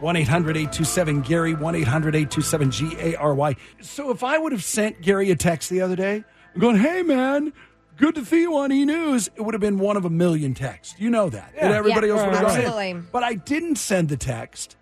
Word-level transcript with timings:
Yes. 0.00 0.02
One 0.02 0.16
827 0.16 1.20
Gary, 1.22 1.54
1 1.54 1.74
800 1.74 2.14
827 2.14 2.70
G 2.70 2.96
A 2.98 3.16
R 3.16 3.34
Y. 3.34 3.56
So 3.80 4.10
if 4.10 4.22
I 4.24 4.38
would 4.38 4.52
have 4.52 4.64
sent 4.64 5.00
Gary 5.00 5.30
a 5.30 5.36
text 5.36 5.70
the 5.70 5.80
other 5.80 5.96
day, 5.96 6.24
going, 6.58 6.76
hey 6.76 7.02
man, 7.02 7.52
good 7.96 8.14
to 8.14 8.24
see 8.24 8.40
you 8.42 8.56
on 8.56 8.72
E 8.72 8.84
News, 8.84 9.28
it 9.36 9.42
would 9.42 9.54
have 9.54 9.60
been 9.60 9.78
one 9.78 9.96
of 9.96 10.04
a 10.04 10.10
million 10.10 10.54
texts. 10.54 10.94
You 10.98 11.10
know 11.10 11.28
that. 11.30 11.52
And 11.58 11.72
everybody 11.72 12.08
Yeah, 12.08 12.14
else 12.14 12.26
would 12.26 12.34
have 12.34 12.72
gone. 12.72 13.08
But 13.12 13.22
I 13.24 13.34
didn't 13.34 13.76
send 13.76 14.08
the 14.08 14.16
text. 14.16 14.76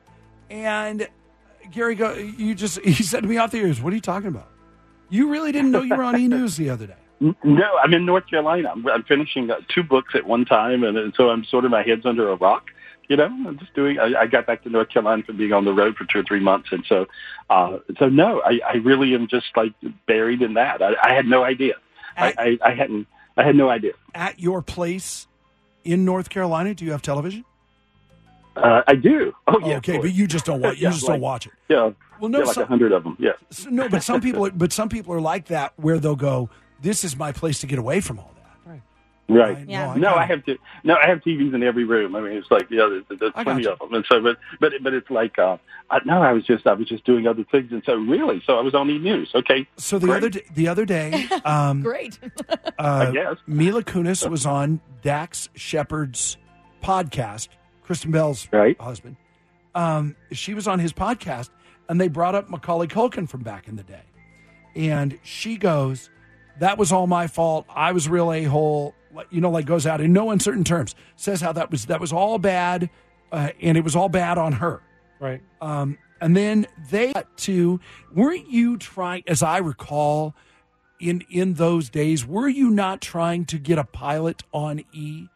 And 0.50 1.08
Gary, 1.70 1.94
go, 1.94 2.14
you 2.14 2.54
just, 2.54 2.80
he 2.84 3.02
said 3.02 3.22
to 3.22 3.28
me 3.28 3.36
off 3.36 3.50
the 3.50 3.58
ears, 3.58 3.80
what 3.80 3.92
are 3.92 3.96
you 3.96 4.02
talking 4.02 4.28
about? 4.28 4.48
You 5.10 5.30
really 5.30 5.52
didn't 5.52 5.70
know 5.70 5.82
you 5.82 5.96
were 5.96 6.02
on 6.04 6.16
E 6.20 6.28
News 6.28 6.56
the 6.56 6.70
other 6.70 6.86
day. 6.86 6.94
No, 7.20 7.64
I'm 7.82 7.92
in 7.94 8.06
North 8.06 8.28
Carolina. 8.30 8.70
I'm, 8.70 8.86
I'm 8.86 9.02
finishing 9.02 9.50
uh, 9.50 9.56
two 9.74 9.82
books 9.82 10.14
at 10.14 10.24
one 10.24 10.44
time, 10.44 10.84
and 10.84 11.12
so 11.16 11.30
I'm 11.30 11.42
sort 11.44 11.64
of 11.64 11.72
my 11.72 11.82
head's 11.82 12.06
under 12.06 12.30
a 12.30 12.36
rock. 12.36 12.66
You 13.08 13.16
know, 13.16 13.24
I'm 13.26 13.58
just 13.58 13.72
doing. 13.74 13.98
I, 13.98 14.12
I 14.20 14.26
got 14.26 14.46
back 14.46 14.62
to 14.64 14.68
North 14.68 14.90
Carolina 14.90 15.22
from 15.22 15.38
being 15.38 15.52
on 15.54 15.64
the 15.64 15.72
road 15.72 15.96
for 15.96 16.04
two 16.04 16.18
or 16.18 16.22
three 16.24 16.40
months, 16.40 16.68
and 16.72 16.84
so, 16.86 17.06
uh, 17.48 17.78
so 17.98 18.08
no, 18.10 18.42
I, 18.44 18.60
I 18.68 18.72
really 18.76 19.14
am 19.14 19.28
just 19.28 19.46
like 19.56 19.72
buried 20.06 20.42
in 20.42 20.54
that. 20.54 20.82
I, 20.82 20.94
I 21.02 21.14
had 21.14 21.24
no 21.26 21.42
idea. 21.42 21.74
I, 22.18 22.34
I, 22.38 22.58
I 22.70 22.74
hadn't. 22.74 23.06
I 23.38 23.44
had 23.44 23.56
no 23.56 23.70
idea. 23.70 23.92
At 24.14 24.38
your 24.40 24.60
place 24.60 25.26
in 25.84 26.04
North 26.04 26.28
Carolina, 26.28 26.74
do 26.74 26.84
you 26.84 26.90
have 26.92 27.00
television? 27.00 27.44
Uh, 28.56 28.82
I 28.86 28.94
do. 28.96 29.32
Oh 29.46 29.58
yeah. 29.60 29.76
okay, 29.76 29.98
but 29.98 30.12
you 30.12 30.26
just 30.26 30.44
don't 30.44 30.60
watch. 30.60 30.76
You 30.78 30.82
Yeah, 30.88 30.90
just 30.90 31.04
like- 31.04 31.14
don't 31.14 31.20
watch 31.20 31.46
it. 31.46 31.52
Yeah. 31.68 31.90
Well, 32.20 32.28
no, 32.28 32.40
yeah, 32.40 32.44
like 32.46 32.56
a 32.56 32.66
hundred 32.66 32.92
of 32.92 33.04
them. 33.04 33.16
Yeah. 33.20 33.32
So- 33.50 33.70
no, 33.70 33.88
but 33.88 34.02
some 34.02 34.20
people, 34.20 34.50
but 34.50 34.72
some 34.72 34.88
people 34.88 35.14
are 35.14 35.20
like 35.20 35.46
that, 35.46 35.72
where 35.76 35.98
they'll 35.98 36.16
go, 36.16 36.50
"This 36.82 37.04
is 37.04 37.16
my 37.16 37.30
place 37.32 37.60
to 37.60 37.66
get 37.66 37.78
away 37.78 38.00
from 38.00 38.18
all 38.18 38.32
that." 39.28 39.34
Right. 39.34 39.68
Yeah. 39.68 39.94
no, 39.94 40.10
No, 40.10 40.14
I 40.14 40.24
have 40.26 40.44
to. 40.46 40.56
No, 40.84 40.96
I 41.02 41.06
have 41.06 41.18
TVs 41.20 41.54
in 41.54 41.62
every 41.62 41.84
room. 41.84 42.16
I 42.16 42.20
mean, 42.20 42.32
it's 42.32 42.50
like 42.50 42.70
yeah, 42.70 42.88
there's, 43.08 43.20
there's 43.20 43.32
plenty 43.32 43.66
of 43.66 43.78
them, 43.78 43.92
and 43.94 44.04
so 44.10 44.20
but 44.22 44.38
but 44.60 44.72
but 44.82 44.94
it's 44.94 45.10
like 45.10 45.38
uh, 45.38 45.58
I, 45.90 46.00
no, 46.04 46.22
I 46.22 46.32
was 46.32 46.44
just 46.44 46.66
I 46.66 46.72
was 46.74 46.88
just 46.88 47.04
doing 47.04 47.26
other 47.26 47.44
things, 47.50 47.70
and 47.72 47.82
so 47.84 47.94
really, 47.94 48.42
so 48.46 48.58
I 48.58 48.62
was 48.62 48.74
on 48.74 48.88
E 48.90 48.98
News. 48.98 49.30
Okay, 49.34 49.66
So 49.76 49.98
the 49.98 50.06
Great. 50.06 50.16
other 50.16 50.28
d- 50.30 50.42
the 50.54 50.68
other 50.68 50.84
day, 50.84 51.26
um, 51.44 51.82
Great. 51.82 52.18
uh, 52.48 52.56
I 52.78 53.10
guess. 53.12 53.36
Mila 53.46 53.82
Kunis 53.84 54.28
was 54.28 54.46
on 54.46 54.80
Dax 55.02 55.48
Shepard's 55.54 56.36
podcast, 56.82 57.48
Kristen 57.82 58.10
Bell's 58.10 58.48
Right. 58.52 58.80
husband. 58.80 59.16
Um, 59.74 60.16
she 60.32 60.54
was 60.54 60.66
on 60.66 60.78
his 60.78 60.92
podcast, 60.92 61.50
and 61.88 62.00
they 62.00 62.08
brought 62.08 62.34
up 62.34 62.48
Macaulay 62.48 62.86
Culkin 62.88 63.28
from 63.28 63.42
back 63.42 63.68
in 63.68 63.76
the 63.76 63.82
day, 63.84 64.02
and 64.74 65.18
she 65.22 65.56
goes, 65.56 66.10
"That 66.58 66.78
was 66.78 66.92
all 66.92 67.06
my 67.06 67.26
fault. 67.26 67.66
I 67.68 67.92
was 67.92 68.08
real 68.08 68.32
a 68.32 68.44
hole." 68.44 68.94
You 69.30 69.40
know, 69.40 69.50
like 69.50 69.66
goes 69.66 69.86
out 69.86 70.00
in 70.00 70.12
no 70.12 70.30
uncertain 70.30 70.64
terms 70.64 70.94
says 71.16 71.40
how 71.40 71.52
that 71.52 71.70
was 71.70 71.86
that 71.86 72.00
was 72.00 72.12
all 72.12 72.38
bad, 72.38 72.90
uh, 73.32 73.50
and 73.60 73.76
it 73.76 73.84
was 73.84 73.96
all 73.96 74.08
bad 74.08 74.38
on 74.38 74.52
her. 74.54 74.82
Right. 75.20 75.40
Um, 75.60 75.98
and 76.20 76.36
then 76.36 76.66
they 76.90 77.12
got 77.12 77.36
to 77.38 77.80
weren't 78.12 78.50
you 78.50 78.76
trying 78.76 79.22
as 79.26 79.42
I 79.42 79.58
recall 79.58 80.34
in 81.00 81.24
in 81.30 81.54
those 81.54 81.88
days, 81.90 82.26
were 82.26 82.48
you 82.48 82.70
not 82.70 83.00
trying 83.00 83.44
to 83.46 83.58
get 83.58 83.78
a 83.78 83.84
pilot 83.84 84.42
on 84.52 84.84
E? 84.92 85.28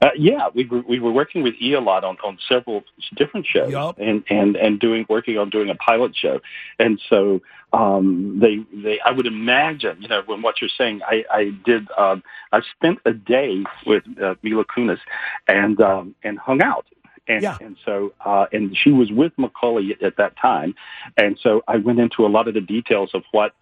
Uh, 0.00 0.10
yeah, 0.16 0.48
we 0.54 0.64
were 0.64 0.82
we 0.82 1.00
were 1.00 1.10
working 1.10 1.42
with 1.42 1.54
E 1.60 1.72
a 1.74 1.80
lot 1.80 2.04
on, 2.04 2.16
on 2.22 2.38
several 2.48 2.84
different 3.16 3.46
shows, 3.46 3.72
Yup. 3.72 3.98
and 3.98 4.22
and 4.30 4.54
and 4.54 4.78
doing 4.78 5.04
working 5.08 5.36
on 5.38 5.50
doing 5.50 5.70
a 5.70 5.74
pilot 5.74 6.14
show, 6.14 6.40
and 6.78 7.00
so 7.10 7.40
um, 7.72 8.38
they 8.40 8.58
they 8.80 9.00
I 9.04 9.10
would 9.10 9.26
imagine 9.26 10.00
you 10.00 10.06
know 10.06 10.22
when 10.24 10.40
what 10.40 10.60
you're 10.60 10.70
saying 10.78 11.00
I 11.04 11.24
I 11.30 11.50
did 11.64 11.88
um, 11.98 12.22
I 12.52 12.60
spent 12.76 13.00
a 13.06 13.12
day 13.12 13.64
with 13.86 14.04
uh, 14.22 14.36
Mila 14.42 14.64
Kunis 14.64 15.00
and 15.48 15.80
um, 15.80 16.14
and 16.22 16.38
hung 16.38 16.62
out. 16.62 16.86
And, 17.30 17.42
Yeah. 17.42 17.58
and 17.60 17.76
so, 17.84 18.14
uh, 18.24 18.46
and 18.52 18.74
she 18.74 18.90
was 18.90 19.12
with 19.12 19.32
Macaulay 19.36 19.90
at, 19.92 20.02
at 20.02 20.16
that 20.16 20.34
time, 20.38 20.74
and 21.18 21.38
so 21.42 21.62
I 21.68 21.76
went 21.76 21.98
into 21.98 22.24
a 22.24 22.30
lot 22.36 22.48
of 22.48 22.54
the 22.54 22.62
details 22.62 23.10
of 23.12 23.22
what, 23.32 23.52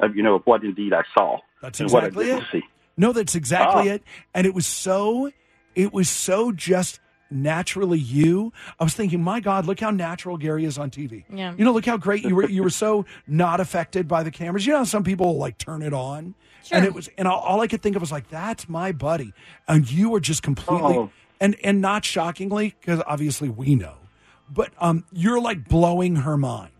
uh, 0.00 0.06
you 0.14 0.22
know, 0.22 0.36
of 0.36 0.42
what 0.44 0.62
indeed 0.62 0.92
I 0.92 1.02
saw 1.12 1.38
That's 1.60 1.80
and 1.80 1.90
what 1.90 2.04
I 2.04 2.06
exactly 2.06 2.58
it. 2.60 2.64
No, 2.96 3.12
that's 3.12 3.34
exactly 3.34 3.90
Ah. 3.90 3.94
it. 3.94 4.04
And 4.32 4.46
it 4.46 4.54
was 4.54 4.64
so 4.64 5.32
it 5.76 5.92
was 5.92 6.08
so 6.08 6.50
just 6.50 6.98
naturally 7.30 7.98
you. 7.98 8.52
I 8.80 8.84
was 8.84 8.94
thinking, 8.94 9.22
my 9.22 9.40
God, 9.40 9.66
look 9.66 9.78
how 9.80 9.90
natural 9.90 10.36
Gary 10.36 10.64
is 10.64 10.78
on 10.78 10.90
TV. 10.90 11.24
Yeah. 11.32 11.54
You 11.56 11.64
know, 11.64 11.72
look 11.72 11.84
how 11.86 11.96
great 11.96 12.24
you 12.24 12.34
were. 12.36 12.48
You 12.48 12.62
were 12.62 12.70
so 12.70 13.04
not 13.26 13.60
affected 13.60 14.08
by 14.08 14.22
the 14.24 14.30
cameras. 14.30 14.66
You 14.66 14.72
know, 14.72 14.84
some 14.84 15.04
people 15.04 15.36
like 15.38 15.58
turn 15.58 15.82
it 15.82 15.92
on, 15.92 16.34
Sure. 16.64 16.78
and 16.78 16.86
it 16.86 16.94
was, 16.94 17.08
and 17.18 17.28
all, 17.28 17.40
all 17.40 17.60
I 17.60 17.66
could 17.68 17.82
think 17.82 17.94
of 17.96 18.02
was 18.02 18.10
like, 18.12 18.28
that's 18.28 18.68
my 18.68 18.90
buddy, 18.92 19.32
and 19.68 19.88
you 19.90 20.10
were 20.10 20.20
just 20.20 20.42
completely, 20.42 20.96
Oh. 20.96 21.10
and 21.40 21.56
and 21.62 21.80
not 21.80 22.04
shockingly, 22.04 22.74
because 22.80 23.02
obviously 23.06 23.48
we 23.48 23.74
know, 23.74 23.96
but 24.50 24.70
um, 24.78 25.04
you're 25.12 25.40
like 25.40 25.68
blowing 25.68 26.16
her 26.16 26.36
mind 26.36 26.72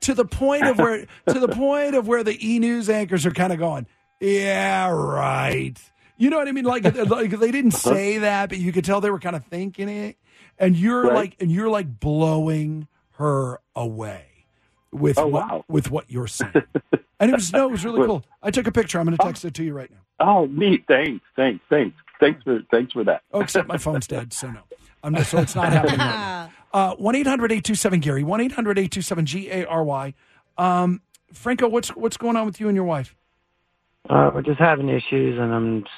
to 0.00 0.12
the 0.14 0.24
point 0.26 0.66
of 0.66 0.78
where 0.78 1.06
to 1.28 1.40
the 1.40 1.48
point 1.48 1.94
of 1.94 2.06
where 2.06 2.22
the 2.22 2.36
E 2.46 2.58
News 2.58 2.88
anchors 2.90 3.24
are 3.26 3.30
kind 3.30 3.52
of 3.52 3.58
going, 3.58 3.86
yeah, 4.20 4.88
right. 4.90 5.78
You 6.18 6.30
know 6.30 6.38
what 6.38 6.48
I 6.48 6.52
mean? 6.52 6.64
Like, 6.64 6.84
like 7.10 7.30
they 7.30 7.50
didn't 7.50 7.72
say 7.72 8.18
that, 8.18 8.48
but 8.48 8.58
you 8.58 8.72
could 8.72 8.84
tell 8.84 9.00
they 9.00 9.10
were 9.10 9.18
kind 9.20 9.36
of 9.36 9.44
thinking 9.46 9.88
it. 9.88 10.16
And 10.58 10.76
you're 10.76 11.02
Right. 11.04 11.14
like, 11.14 11.36
and 11.40 11.50
you're 11.52 11.68
like 11.68 12.00
blowing 12.00 12.88
her 13.12 13.60
away 13.74 14.24
with 14.92 15.18
Oh, 15.18 15.26
what, 15.26 15.48
wow. 15.48 15.64
with 15.68 15.90
what 15.90 16.10
you're 16.10 16.26
saying. 16.26 16.52
and 17.20 17.30
it 17.30 17.34
was 17.34 17.52
no, 17.52 17.68
it 17.68 17.72
was 17.72 17.84
really 17.84 18.06
cool. 18.06 18.24
I 18.42 18.50
took 18.50 18.66
a 18.66 18.72
picture. 18.72 18.98
I'm 18.98 19.04
going 19.06 19.16
to 19.16 19.22
text 19.24 19.44
it 19.44 19.54
to 19.54 19.64
you 19.64 19.74
right 19.74 19.90
now. 19.90 19.98
Oh, 20.18 20.46
neat! 20.46 20.84
Thanks, 20.88 21.22
thanks, 21.36 21.62
thanks, 21.68 21.94
thanks 22.20 22.42
for 22.42 22.60
thanks 22.70 22.92
for 22.94 23.04
that. 23.04 23.20
Oh, 23.32 23.40
except 23.42 23.68
my 23.68 23.76
phone's 23.76 24.06
dead, 24.06 24.32
so 24.32 24.50
no. 24.50 24.60
I'm 25.02 25.12
not, 25.12 25.26
so 25.26 25.38
it's 25.38 25.54
not 25.54 25.72
happening 25.72 25.98
right 25.98 26.06
now. 26.06 26.50
Uh, 26.72 26.94
1 26.96 27.14
800 27.14 27.52
827 27.52 28.00
Gary, 28.00 28.22
1 28.22 28.40
800 28.40 28.78
827 28.78 29.24
G 29.26 29.50
A 29.50 29.64
R 29.66 29.82
Y. 29.84 30.14
Um, 30.58 31.00
Franco, 31.32 31.68
what's 31.68 31.88
what's 31.96 32.16
going 32.18 32.36
on 32.36 32.44
with 32.44 32.60
you 32.60 32.68
and 32.68 32.76
your 32.76 32.84
wife? 32.84 33.14
Uh, 34.10 34.30
we're 34.34 34.42
just 34.42 34.58
having 34.58 34.88
issues, 34.90 35.38
and 35.38 35.54
I'm 35.54 35.82
just 35.82 35.92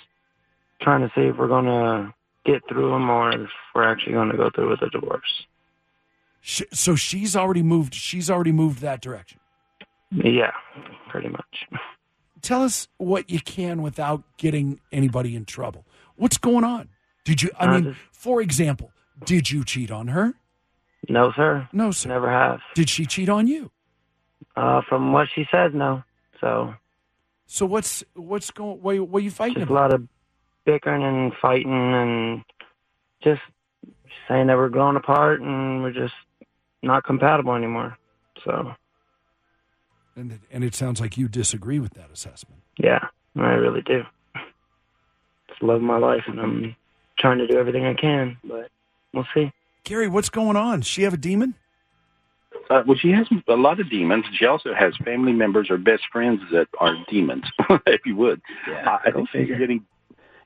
trying 0.81 1.01
to 1.01 1.13
see 1.15 1.23
if 1.23 1.37
we're 1.37 1.49
gonna 1.49 2.15
get 2.45 2.63
through 2.69 2.91
them 2.91 3.11
or 3.11 3.31
if 3.33 3.51
we're 3.75 3.85
actually 3.85 4.13
going 4.13 4.31
to 4.31 4.37
go 4.37 4.49
through 4.55 4.71
with 4.71 4.81
a 4.83 4.89
divorce. 4.91 5.47
Sh 6.41 6.63
so 6.73 6.95
she's 6.95 7.37
already 7.37 7.63
moved. 7.63 7.95
She's 7.95 8.31
already 8.31 8.53
moved 8.53 8.81
that 8.81 9.01
direction. 9.03 9.41
Yeah, 10.11 10.53
pretty 11.09 11.29
much. 11.29 11.67
Tell 12.41 12.63
us 12.63 12.89
what 12.97 13.29
you 13.29 13.41
can 13.41 13.83
without 13.83 14.23
getting 14.39 14.81
anybody 14.93 15.37
in 15.37 15.45
trouble. 15.45 15.85
What's 16.17 16.39
going 16.39 16.65
on? 16.65 16.89
Did 17.25 17.43
you? 17.43 17.51
I 17.59 17.67
Uh, 17.67 17.73
mean, 17.75 17.85
just- 17.85 18.01
for 18.13 18.41
example, 18.41 18.93
did 19.25 19.51
you 19.51 19.65
cheat 19.65 19.91
on 19.91 20.09
her? 20.09 20.35
No, 21.09 21.33
sir. 21.33 21.69
No, 21.73 21.91
sir. 21.91 22.09
Never 22.09 22.31
have. 22.31 22.61
Did 22.75 22.89
she 22.89 23.05
cheat 23.05 23.29
on 23.29 23.47
you? 23.47 23.71
Uh, 24.57 24.81
from 24.89 25.13
what 25.13 25.29
she 25.35 25.47
says, 25.51 25.73
no. 25.75 26.03
So 26.41 26.75
So 27.47 27.67
what's 27.67 28.05
what's 28.15 28.51
going? 28.51 28.81
What, 28.81 28.99
what 29.09 29.19
are 29.21 29.25
you 29.25 29.31
fighting 29.31 29.59
just 29.59 29.71
a 29.71 29.75
lot 29.75 29.93
of 29.93 30.07
bickering 30.69 31.03
and 31.03 31.33
fighting 31.41 31.73
and 31.73 32.43
just 33.25 33.41
saying 34.29 34.49
that 34.49 34.57
we're 34.59 34.69
growing 34.69 34.97
apart 34.97 35.41
and 35.41 35.83
we're 35.83 35.93
just 35.95 36.13
not 36.83 37.05
compatible 37.05 37.55
anymore. 37.55 37.97
So 38.45 38.75
And 40.15 40.33
it, 40.33 40.41
and 40.53 40.63
it 40.63 40.75
sounds 40.75 41.01
like 41.01 41.17
you 41.17 41.27
disagree 41.27 41.79
with 41.79 41.95
that 41.95 42.11
assessment. 42.13 42.61
yeah, 42.79 43.01
I 43.35 43.53
really 43.55 43.81
do. 43.81 44.03
Just 45.49 45.63
love 45.63 45.81
my 45.81 45.97
life, 45.97 46.25
and 46.27 46.39
I'm 46.39 46.77
trying 47.19 47.39
to 47.39 47.47
do 47.47 47.57
everything 47.59 47.87
I 47.87 47.95
can, 47.95 48.37
but 48.45 48.69
we'll 49.15 49.27
see. 49.35 49.51
Gary, 49.85 50.07
what's 50.07 50.29
going 50.29 50.57
on? 50.57 50.81
Does 50.81 50.87
She 50.87 51.03
have 51.05 51.15
a 51.15 51.17
demon? 51.17 51.55
Uh, 52.69 52.83
well, 52.87 52.99
she 52.99 53.11
has 53.11 53.27
a 53.49 53.55
lot 53.55 53.81
of 53.81 53.89
demons. 53.89 54.27
She 54.39 54.45
also 54.45 54.75
has 54.75 54.95
family 54.99 55.33
members 55.33 55.71
or 55.71 55.79
best 55.79 56.03
friends 56.13 56.43
that 56.53 56.69
are 56.79 56.95
demons, 57.11 57.45
if 57.87 58.03
you 58.05 58.15
would. 58.17 58.43
Yeah, 58.69 58.87
Uh, 58.87 58.99
I 59.07 59.11
go 59.11 59.17
think 59.21 59.29
she's 59.31 59.41
figure. 59.41 59.59
getting, 59.59 59.87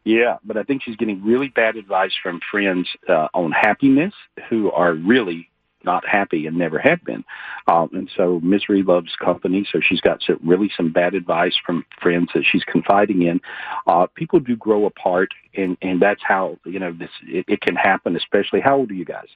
yeah, 0.04 0.38
but 0.44 0.56
I 0.56 0.62
think 0.64 0.82
she's 0.82 0.96
getting 0.96 1.24
really 1.24 1.48
bad 1.48 1.76
advice 1.76 2.12
from 2.22 2.40
friends 2.50 2.88
uh, 3.08 3.28
on 3.34 3.52
happiness 3.52 4.14
who 4.48 4.70
are 4.72 4.94
really 4.94 5.48
not 5.84 6.06
happy 6.06 6.46
and 6.46 6.56
never 6.56 6.78
have 6.78 7.02
been. 7.04 7.24
Um, 7.66 7.90
and 7.92 8.10
so 8.16 8.40
misery 8.42 8.82
loves 8.82 9.14
company. 9.22 9.66
So 9.70 9.80
she's 9.80 10.00
got 10.00 10.22
some, 10.22 10.38
really 10.44 10.70
some 10.76 10.92
bad 10.92 11.14
advice 11.14 11.54
from 11.64 11.84
friends 12.00 12.30
that 12.34 12.44
she's 12.50 12.64
confiding 12.64 13.22
in. 13.22 13.40
Uh, 13.86 14.06
people 14.14 14.40
do 14.40 14.56
grow 14.56 14.86
apart, 14.86 15.30
and 15.56 15.76
and 15.82 16.00
that's 16.00 16.22
how 16.26 16.58
you 16.64 16.78
know 16.78 16.92
this 16.92 17.10
it, 17.26 17.44
it 17.48 17.60
can 17.60 17.76
happen. 17.76 18.16
Especially, 18.16 18.60
how 18.60 18.76
old 18.76 18.90
are 18.90 18.94
you 18.94 19.04
guys? 19.04 19.28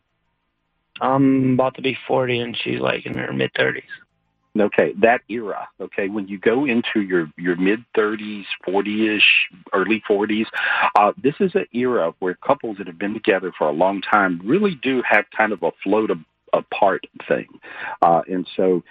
I'm 1.01 1.55
about 1.55 1.75
to 1.75 1.83
be 1.83 1.97
40, 2.09 2.41
and 2.41 2.57
she's 2.57 2.81
like 2.81 3.07
in 3.07 3.15
her 3.15 3.33
mid 3.33 3.53
30s. 3.55 3.83
Okay, 4.59 4.95
that 5.03 5.23
era. 5.29 5.69
Okay, 5.81 6.09
when 6.09 6.29
you 6.29 6.39
go 6.39 6.65
into 6.65 7.01
your 7.01 7.31
your 7.37 7.57
mid 7.57 7.85
thirties, 7.95 8.47
forty 8.65 9.15
ish, 9.15 9.49
early 9.73 10.03
forties, 10.07 10.47
uh, 10.99 11.13
this 11.23 11.35
is 11.41 11.55
an 11.55 11.67
era 11.73 12.15
where 12.19 12.35
couples 12.35 12.79
that 12.79 12.87
have 12.87 12.99
been 12.99 13.15
together 13.15 13.53
for 13.57 13.69
a 13.69 13.73
long 13.73 14.01
time 14.01 14.41
really 14.45 14.75
do 14.83 15.03
have 15.09 15.25
kind 15.37 15.53
of 15.53 15.63
a 15.63 15.73
float 15.83 16.11
of 16.11 16.19
apart 16.53 17.07
thing. 17.29 17.47
Uh, 18.03 18.23
and 18.29 18.47
so 18.57 18.83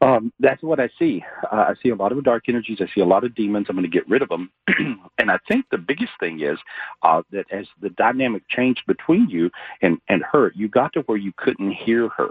um, 0.00 0.32
that's 0.40 0.62
what 0.62 0.80
I 0.80 0.88
see. 0.98 1.24
Uh, 1.50 1.56
I 1.68 1.74
see 1.82 1.90
a 1.90 1.94
lot 1.94 2.12
of 2.12 2.22
dark 2.24 2.48
energies. 2.48 2.78
I 2.80 2.92
see 2.94 3.00
a 3.00 3.06
lot 3.06 3.24
of 3.24 3.34
demons. 3.34 3.66
I'm 3.68 3.76
going 3.76 3.90
to 3.90 3.90
get 3.90 4.08
rid 4.08 4.22
of 4.22 4.28
them. 4.28 4.50
and 5.18 5.30
I 5.30 5.38
think 5.48 5.66
the 5.70 5.78
biggest 5.78 6.12
thing 6.20 6.40
is 6.40 6.58
uh, 7.02 7.22
that 7.32 7.46
as 7.50 7.66
the 7.80 7.90
dynamic 7.90 8.42
changed 8.48 8.82
between 8.86 9.28
you 9.28 9.50
and, 9.82 9.98
and 10.08 10.22
her, 10.32 10.52
you 10.54 10.68
got 10.68 10.92
to 10.94 11.00
where 11.02 11.18
you 11.18 11.32
couldn't 11.36 11.72
hear 11.72 12.08
her. 12.10 12.30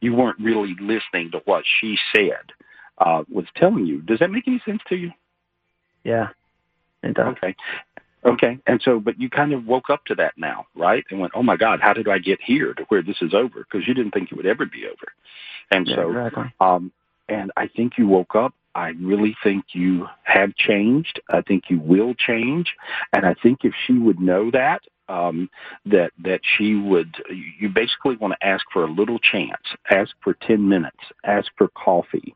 You 0.00 0.14
weren't 0.14 0.38
really 0.38 0.76
listening 0.80 1.30
to 1.32 1.42
what 1.44 1.64
she 1.80 1.98
said, 2.14 2.52
uh, 2.98 3.24
was 3.30 3.46
telling 3.56 3.86
you. 3.86 4.00
Does 4.02 4.20
that 4.20 4.30
make 4.30 4.46
any 4.46 4.62
sense 4.64 4.80
to 4.88 4.96
you? 4.96 5.12
Yeah, 6.04 6.28
it 7.02 7.14
does. 7.14 7.36
Okay. 7.36 7.56
Okay. 8.24 8.58
And 8.66 8.80
so, 8.82 8.98
but 8.98 9.20
you 9.20 9.30
kind 9.30 9.52
of 9.52 9.64
woke 9.66 9.90
up 9.90 10.04
to 10.06 10.14
that 10.16 10.34
now, 10.36 10.66
right? 10.74 11.04
And 11.10 11.20
went, 11.20 11.32
oh 11.36 11.42
my 11.42 11.56
God, 11.56 11.80
how 11.80 11.92
did 11.92 12.08
I 12.08 12.18
get 12.18 12.40
here 12.42 12.74
to 12.74 12.82
where 12.88 13.02
this 13.02 13.16
is 13.22 13.32
over? 13.32 13.60
Because 13.64 13.86
you 13.86 13.94
didn't 13.94 14.12
think 14.12 14.30
it 14.30 14.36
would 14.36 14.46
ever 14.46 14.66
be 14.66 14.86
over. 14.86 15.12
And 15.70 15.86
Yeah, 15.86 15.96
so, 15.96 16.10
exactly. 16.10 16.52
um, 16.60 16.92
and 17.28 17.52
I 17.56 17.68
think 17.68 17.92
you 17.96 18.08
woke 18.08 18.34
up. 18.34 18.54
I 18.74 18.88
really 19.00 19.36
think 19.42 19.66
you 19.72 20.08
have 20.24 20.54
changed. 20.56 21.20
I 21.28 21.42
think 21.42 21.64
you 21.68 21.78
will 21.80 22.14
change. 22.14 22.74
And 23.12 23.24
I 23.26 23.34
think 23.34 23.60
if 23.64 23.72
she 23.86 23.94
would 23.94 24.20
know 24.20 24.50
that, 24.50 24.82
um, 25.08 25.48
that 25.86 26.12
that 26.22 26.40
she 26.56 26.74
would, 26.74 27.16
you 27.58 27.68
basically 27.68 28.16
want 28.16 28.34
to 28.40 28.46
ask 28.46 28.64
for 28.72 28.84
a 28.84 28.90
little 28.90 29.18
chance. 29.18 29.62
Ask 29.90 30.12
for 30.22 30.34
ten 30.34 30.68
minutes. 30.68 30.98
Ask 31.24 31.50
for 31.56 31.68
coffee. 31.68 32.34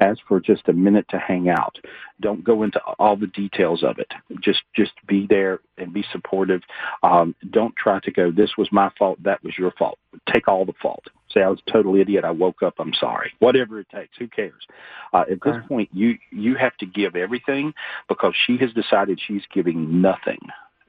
Ask 0.00 0.18
for 0.26 0.40
just 0.40 0.68
a 0.68 0.72
minute 0.72 1.06
to 1.10 1.18
hang 1.18 1.48
out. 1.48 1.78
Don't 2.20 2.42
go 2.42 2.64
into 2.64 2.80
all 2.98 3.14
the 3.14 3.28
details 3.28 3.84
of 3.84 3.98
it. 3.98 4.10
Just 4.40 4.62
just 4.74 4.92
be 5.06 5.26
there 5.28 5.60
and 5.78 5.92
be 5.92 6.04
supportive. 6.10 6.62
Um, 7.04 7.36
don't 7.50 7.74
try 7.76 8.00
to 8.00 8.10
go. 8.10 8.32
This 8.32 8.50
was 8.58 8.68
my 8.72 8.90
fault. 8.98 9.22
That 9.22 9.42
was 9.44 9.54
your 9.56 9.70
fault. 9.72 9.98
Take 10.32 10.48
all 10.48 10.64
the 10.64 10.72
fault. 10.82 11.04
Say 11.32 11.42
I 11.42 11.48
was 11.48 11.60
a 11.66 11.70
total 11.70 11.94
idiot. 11.96 12.24
I 12.24 12.30
woke 12.32 12.62
up. 12.62 12.74
I'm 12.78 12.92
sorry. 12.94 13.32
Whatever 13.38 13.78
it 13.80 13.88
takes. 13.94 14.16
Who 14.18 14.26
cares? 14.28 14.66
Uh, 15.12 15.24
at 15.30 15.38
this 15.44 15.56
point, 15.68 15.88
you 15.92 16.18
you 16.30 16.56
have 16.56 16.76
to 16.78 16.86
give 16.86 17.14
everything 17.14 17.72
because 18.08 18.34
she 18.46 18.56
has 18.58 18.72
decided 18.72 19.20
she's 19.24 19.42
giving 19.54 20.02
nothing. 20.02 20.40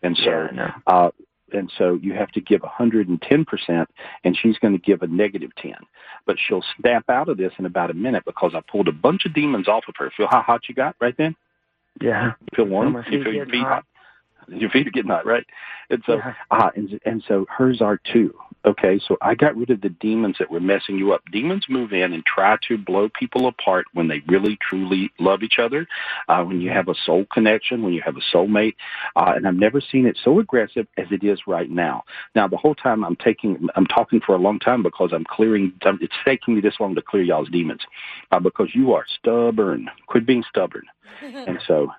And 0.03 0.17
so 0.17 0.29
yeah, 0.29 0.47
know. 0.51 0.71
uh, 0.85 1.11
and 1.53 1.71
so 1.77 1.99
you 2.01 2.13
have 2.13 2.31
to 2.31 2.41
give 2.41 2.61
110%, 2.61 3.85
and 4.23 4.37
she's 4.37 4.57
going 4.57 4.73
to 4.73 4.79
give 4.79 5.01
a 5.01 5.07
negative 5.07 5.51
10. 5.55 5.73
But 6.25 6.37
she'll 6.39 6.63
snap 6.79 7.09
out 7.09 7.29
of 7.29 7.37
this 7.37 7.53
in 7.59 7.65
about 7.65 7.91
a 7.91 7.93
minute 7.93 8.23
because 8.25 8.53
I 8.55 8.61
pulled 8.69 8.87
a 8.87 8.91
bunch 8.91 9.25
of 9.25 9.33
demons 9.33 9.67
off 9.67 9.83
of 9.87 9.95
her. 9.97 10.11
Feel 10.15 10.27
how 10.29 10.41
hot 10.41 10.61
you 10.67 10.75
got 10.75 10.95
right 10.99 11.15
then? 11.17 11.35
Yeah. 12.01 12.33
You 12.41 12.55
feel 12.55 12.65
warm? 12.65 12.95
You 13.09 13.23
feel 13.23 13.33
your 13.33 13.45
feet 13.45 13.61
hot. 13.61 13.67
hot? 13.67 13.85
Your 14.47 14.69
feet 14.69 14.87
are 14.87 14.91
getting 14.91 15.11
hot, 15.11 15.25
right? 15.25 15.45
And 15.89 16.01
so, 16.05 16.15
Yeah. 16.15 16.33
ah, 16.51 16.71
and, 16.75 16.99
and 17.05 17.23
so 17.27 17.45
hers 17.49 17.81
are 17.81 17.97
too. 17.97 18.33
Okay, 18.65 18.97
so 19.05 19.17
I 19.21 19.35
got 19.35 19.57
rid 19.57 19.71
of 19.71 19.81
the 19.81 19.89
demons 19.89 20.37
that 20.39 20.49
were 20.49 20.61
messing 20.61 20.97
you 20.97 21.11
up. 21.11 21.21
Demons 21.33 21.65
move 21.67 21.91
in 21.91 22.13
and 22.13 22.25
try 22.25 22.57
to 22.69 22.77
blow 22.77 23.09
people 23.09 23.47
apart 23.47 23.85
when 23.93 24.07
they 24.07 24.21
really 24.27 24.57
truly 24.61 25.11
love 25.19 25.43
each 25.43 25.59
other. 25.59 25.85
Uh, 26.29 26.43
when 26.43 26.61
you 26.61 26.69
have 26.69 26.87
a 26.87 26.95
soul 27.05 27.25
connection, 27.33 27.83
when 27.83 27.91
you 27.91 28.01
have 28.01 28.15
a 28.15 28.21
soulmate, 28.35 28.75
uh, 29.17 29.33
and 29.35 29.45
I've 29.45 29.55
never 29.55 29.81
seen 29.81 30.05
it 30.05 30.17
so 30.23 30.39
aggressive 30.39 30.87
as 30.97 31.07
it 31.11 31.25
is 31.25 31.39
right 31.45 31.69
now. 31.69 32.05
Now, 32.35 32.47
the 32.47 32.55
whole 32.55 32.75
time 32.75 33.03
I'm 33.03 33.17
taking, 33.17 33.67
I'm 33.75 33.85
talking 33.85 34.21
for 34.25 34.33
a 34.33 34.39
long 34.39 34.59
time 34.59 34.81
because 34.81 35.11
I'm 35.11 35.25
clearing. 35.25 35.73
It's 35.83 36.13
taking 36.23 36.55
me 36.55 36.61
this 36.61 36.75
long 36.79 36.95
to 36.95 37.01
clear 37.01 37.23
y'all's 37.23 37.49
demons, 37.49 37.81
uh, 38.31 38.39
because 38.39 38.69
you 38.73 38.93
are 38.93 39.05
stubborn. 39.19 39.89
Quit 40.07 40.25
being 40.25 40.43
stubborn. 40.49 40.83
And 41.45 41.59
so, 41.67 41.91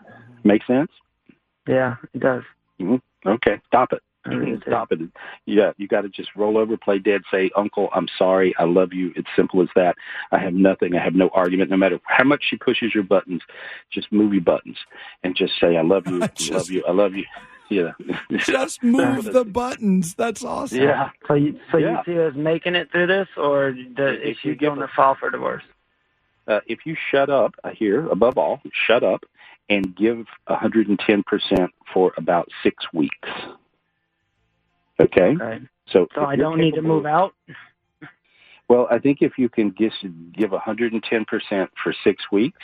make 0.43 0.65
sense? 0.65 0.91
Yeah, 1.67 1.97
it 2.13 2.21
does. 2.21 2.43
mhm 2.81 3.01
Okay, 3.27 3.61
stop 3.67 3.93
it. 3.93 4.03
I. 4.27 4.57
Stop 4.67 4.91
it. 4.93 5.01
Yeah, 5.45 5.73
you 5.77 5.87
got 5.87 6.01
to 6.03 6.09
just 6.09 6.31
roll 6.35 6.57
over, 6.57 6.79
play 6.79 6.99
dead, 6.99 7.21
say, 7.31 7.51
Uncle, 7.57 7.91
I'm 7.95 8.09
sorry. 8.19 8.55
I 8.59 8.65
love 8.65 8.95
you. 8.95 9.13
It's 9.17 9.29
simple 9.37 9.61
as 9.61 9.69
that. 9.77 9.97
I 10.33 10.39
have 10.39 10.55
nothing. 10.55 10.95
I 10.97 11.05
have 11.05 11.15
no 11.15 11.29
argument. 11.35 11.71
No 11.71 11.77
matter 11.77 12.01
how 12.05 12.25
much 12.25 12.43
she 12.49 12.57
pushes 12.57 12.95
your 12.95 13.03
buttons, 13.05 13.43
just 13.91 14.11
move 14.13 14.33
your 14.33 14.43
buttons 14.43 14.79
and 15.23 15.37
just 15.37 15.53
say, 15.61 15.77
I 15.77 15.83
love 15.83 16.07
you. 16.07 16.23
I 16.23 16.27
Just- 16.29 16.53
love 16.53 16.71
you. 16.71 16.85
I 16.89 16.93
love 16.93 17.15
you. 17.15 17.25
Yeah. 17.71 17.93
Just 18.39 18.83
move 18.83 19.25
the 19.25 19.45
buttons. 19.45 20.15
That's 20.15 20.43
awesome. 20.45 20.79
Yeah. 20.81 21.11
So 21.29 21.35
you 21.35 21.59
so 21.71 21.77
Yeah. 21.79 22.03
you 22.07 22.15
see 22.15 22.21
us 22.21 22.35
making 22.35 22.75
it 22.77 22.91
through 22.93 23.07
this, 23.09 23.29
or 23.39 23.73
the, 23.97 24.21
If 24.23 24.33
is 24.33 24.37
she 24.43 24.49
give 24.51 24.61
going 24.71 24.83
us- 24.83 24.89
to 24.91 24.97
file 24.97 25.17
for 25.21 25.29
divorce? 25.31 25.63
Uh, 26.47 26.61
if 26.67 26.85
you 26.85 26.95
shut 27.11 27.31
up 27.31 27.55
uh, 27.65 27.71
here, 27.71 28.07
above 28.09 28.37
all, 28.37 28.61
shut 28.87 29.03
up 29.03 29.25
and 29.69 29.95
give 29.97 30.27
110% 30.49 31.69
for 31.93 32.13
about 32.17 32.49
six 32.63 32.85
weeks. 32.93 33.29
Okay? 35.01 35.37
Okay. 35.41 35.61
So, 35.89 36.07
So 36.15 36.25
I 36.25 36.37
don't 36.37 36.59
need 36.59 36.75
to 36.75 36.83
move 36.83 37.07
out. 37.07 37.35
Well, 38.67 38.89
I 38.91 38.99
think 38.99 39.19
if 39.21 39.33
you 39.37 39.51
can 39.51 39.75
just 39.79 39.97
give 40.33 40.51
110% 40.53 41.69
for 41.83 41.95
six 42.03 42.25
weeks, 42.33 42.63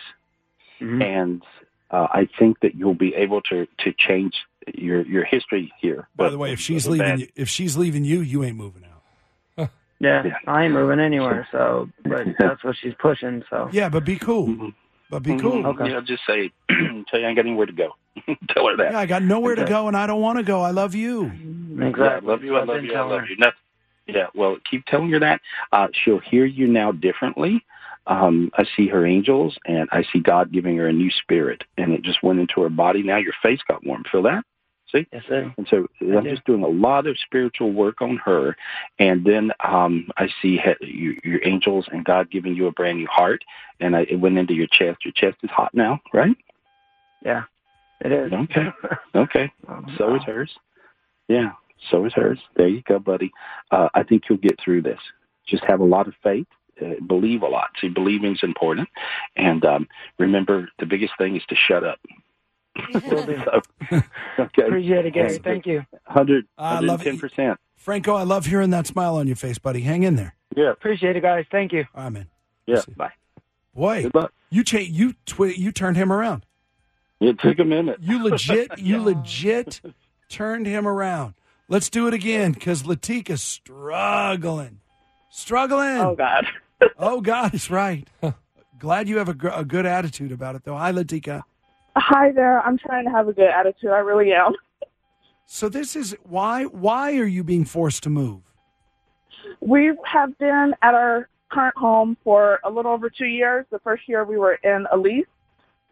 Mhm. 0.80 1.02
and 1.04 1.42
uh, 1.90 2.06
I 2.10 2.26
think 2.38 2.58
that 2.60 2.74
you'll 2.74 2.94
be 2.94 3.14
able 3.14 3.42
to 3.42 3.66
to 3.80 3.92
change 3.98 4.32
your 4.72 5.02
your 5.02 5.24
history 5.24 5.70
here. 5.78 6.08
By 6.16 6.30
the 6.30 6.38
way, 6.38 6.54
if 6.54 6.58
she's 6.60 6.88
leaving, 6.88 7.06
bad- 7.06 7.20
you, 7.20 7.28
if 7.36 7.50
she's 7.50 7.76
leaving 7.76 8.04
you, 8.06 8.22
you 8.22 8.42
ain't 8.44 8.56
moving 8.56 8.84
out. 8.84 9.68
Yeah, 9.98 10.24
Yeah. 10.24 10.32
I 10.46 10.64
ain't 10.64 10.72
moving 10.72 11.00
anywhere. 11.00 11.46
So, 11.52 11.90
but 12.02 12.26
that's 12.38 12.64
what 12.64 12.76
she's 12.80 12.94
pushing. 12.98 13.44
So 13.50 13.68
Yeah, 13.70 13.90
but 13.90 14.06
be 14.06 14.16
cool. 14.18 14.46
Mhm. 14.48 14.74
But 15.10 15.22
be 15.24 15.32
Mhm. 15.32 15.40
cool. 15.40 15.66
Okay. 15.66 15.90
Yeah, 15.90 16.00
just 16.00 16.24
say, 16.26 16.50
tell 16.68 17.18
you 17.20 17.26
I 17.26 17.28
ain't 17.28 17.36
got 17.36 17.46
anywhere 17.46 17.66
to 17.66 17.72
go. 17.72 17.96
tell 18.50 18.68
her 18.68 18.76
that. 18.76 18.92
Yeah, 18.92 18.98
I 18.98 19.06
got 19.06 19.22
nowhere 19.22 19.56
to 19.56 19.64
go, 19.64 19.88
and 19.88 19.96
I 19.96 20.06
don't 20.06 20.20
want 20.20 20.38
to 20.38 20.44
go. 20.44 20.62
I 20.62 20.70
love 20.70 20.94
you. 20.94 21.26
exactly. 21.26 22.02
Yeah, 22.04 22.16
I 22.16 22.18
love 22.20 22.44
you. 22.44 22.56
I 22.56 22.64
love 22.64 22.84
you. 22.84 22.94
I 22.94 23.00
love 23.02 23.22
you. 23.28 23.36
Nothing. 23.36 23.58
Yeah. 24.06 24.26
Well, 24.34 24.56
keep 24.68 24.84
telling 24.86 25.10
her 25.10 25.18
that. 25.20 25.40
Uh, 25.72 25.88
she'll 25.92 26.18
hear 26.20 26.44
you 26.44 26.66
now 26.66 26.92
differently. 26.92 27.64
Um, 28.06 28.50
I 28.54 28.64
see 28.76 28.88
her 28.88 29.06
angels, 29.06 29.56
and 29.66 29.88
I 29.92 30.04
see 30.12 30.20
God 30.20 30.52
giving 30.52 30.76
her 30.78 30.88
a 30.88 30.92
new 30.92 31.10
spirit, 31.10 31.62
and 31.76 31.92
it 31.92 32.02
just 32.02 32.22
went 32.22 32.40
into 32.40 32.60
her 32.62 32.68
body. 32.70 33.02
Now 33.02 33.18
your 33.18 33.34
face 33.42 33.60
got 33.68 33.84
warm. 33.86 34.04
Feel 34.10 34.22
that? 34.22 34.42
See? 34.92 35.06
Yes, 35.12 35.22
sir. 35.28 35.54
And 35.56 35.66
so 35.68 35.86
I'm 36.00 36.24
do. 36.24 36.30
just 36.30 36.44
doing 36.44 36.62
a 36.62 36.68
lot 36.68 37.06
of 37.06 37.16
spiritual 37.24 37.72
work 37.72 38.00
on 38.02 38.16
her. 38.24 38.56
And 38.98 39.24
then 39.24 39.52
um, 39.64 40.08
I 40.16 40.28
see 40.42 40.58
he- 40.58 40.86
you, 40.86 41.20
your 41.24 41.40
angels 41.46 41.86
and 41.92 42.04
God 42.04 42.30
giving 42.30 42.54
you 42.54 42.66
a 42.66 42.72
brand 42.72 42.98
new 42.98 43.06
heart. 43.10 43.42
And 43.80 43.94
I, 43.94 44.00
it 44.02 44.16
went 44.16 44.38
into 44.38 44.54
your 44.54 44.66
chest. 44.72 45.04
Your 45.04 45.12
chest 45.14 45.38
is 45.42 45.50
hot 45.50 45.72
now, 45.74 46.00
right? 46.12 46.36
Yeah, 47.24 47.42
it 48.00 48.12
is. 48.12 48.32
Okay. 48.32 48.66
Okay. 49.14 49.52
Oh, 49.68 49.84
So 49.98 50.08
wow. 50.10 50.16
is 50.16 50.22
hers. 50.24 50.50
Yeah. 51.28 51.52
So 51.90 52.04
is 52.04 52.12
hers. 52.14 52.38
There 52.56 52.68
you 52.68 52.82
go, 52.86 52.98
buddy. 52.98 53.30
Uh, 53.70 53.88
I 53.94 54.02
think 54.02 54.24
you'll 54.28 54.38
get 54.38 54.58
through 54.62 54.82
this. 54.82 55.00
Just 55.46 55.64
have 55.64 55.80
a 55.80 55.84
lot 55.84 56.06
of 56.08 56.14
faith. 56.22 56.46
Uh, 56.80 56.94
believe 57.06 57.42
a 57.42 57.46
lot. 57.46 57.70
See, 57.80 57.88
believing's 57.88 58.42
important. 58.42 58.88
And 59.36 59.64
um, 59.64 59.88
remember, 60.18 60.68
the 60.78 60.86
biggest 60.86 61.12
thing 61.18 61.36
is 61.36 61.42
to 61.48 61.54
shut 61.56 61.84
up. 61.84 61.98
Will 62.94 63.26
do. 63.26 63.42
So, 63.44 64.00
okay. 64.38 64.62
Appreciate 64.62 65.06
it, 65.06 65.14
Gary. 65.14 65.38
Thank 65.38 65.66
you. 65.66 65.84
100, 66.06 66.46
I 66.58 66.80
love 66.80 67.06
it. 67.06 67.14
110%. 67.16 67.56
Franco, 67.76 68.14
I 68.14 68.22
love 68.22 68.46
hearing 68.46 68.70
that 68.70 68.86
smile 68.86 69.16
on 69.16 69.26
your 69.26 69.36
face, 69.36 69.58
buddy. 69.58 69.80
Hang 69.80 70.02
in 70.02 70.16
there. 70.16 70.34
Yeah. 70.56 70.70
Appreciate 70.70 71.16
it, 71.16 71.22
guys. 71.22 71.46
Thank 71.50 71.72
you. 71.72 71.84
All 71.94 72.04
right, 72.04 72.12
man. 72.12 72.26
Yeah. 72.66 72.80
See. 72.80 72.92
Bye. 72.92 73.12
Boy, 73.74 74.02
Good 74.04 74.14
luck. 74.14 74.32
you 74.50 74.64
cha- 74.64 74.78
you 74.78 75.14
twi- 75.26 75.54
you 75.56 75.72
turned 75.72 75.96
him 75.96 76.12
around. 76.12 76.44
It 77.20 77.38
took 77.40 77.58
a 77.58 77.64
minute. 77.64 77.98
You 78.00 78.22
legit, 78.22 78.70
you 78.78 79.00
legit 79.00 79.80
turned 80.28 80.66
him 80.66 80.86
around. 80.88 81.34
Let's 81.68 81.88
do 81.88 82.06
it 82.08 82.14
again 82.14 82.52
because 82.52 82.82
Latika's 82.82 83.42
struggling, 83.42 84.80
struggling. 85.30 85.98
Oh 86.00 86.14
God. 86.16 86.46
Oh, 86.98 87.20
God 87.20 87.54
it's 87.54 87.70
right. 87.70 88.08
Glad 88.78 89.08
you 89.08 89.18
have 89.18 89.28
a, 89.28 89.34
gr- 89.34 89.48
a 89.48 89.64
good 89.64 89.84
attitude 89.86 90.32
about 90.32 90.54
it, 90.56 90.64
though. 90.64 90.76
Hi, 90.76 90.90
Latika. 90.92 91.42
Hi 92.02 92.32
there. 92.32 92.60
I'm 92.62 92.78
trying 92.78 93.04
to 93.04 93.10
have 93.10 93.28
a 93.28 93.32
good 93.32 93.48
attitude. 93.48 93.90
I 93.90 93.98
really 93.98 94.32
am. 94.32 94.52
So 95.44 95.68
this 95.68 95.94
is 95.94 96.16
why? 96.24 96.64
Why 96.64 97.16
are 97.18 97.26
you 97.26 97.44
being 97.44 97.64
forced 97.64 98.02
to 98.04 98.10
move? 98.10 98.40
We 99.60 99.92
have 100.04 100.36
been 100.38 100.72
at 100.80 100.94
our 100.94 101.28
current 101.52 101.76
home 101.76 102.16
for 102.24 102.60
a 102.64 102.70
little 102.70 102.92
over 102.92 103.10
two 103.10 103.26
years. 103.26 103.66
The 103.70 103.80
first 103.80 104.04
year 104.08 104.24
we 104.24 104.38
were 104.38 104.54
in 104.64 104.86
a 104.92 104.96
lease. 104.96 105.26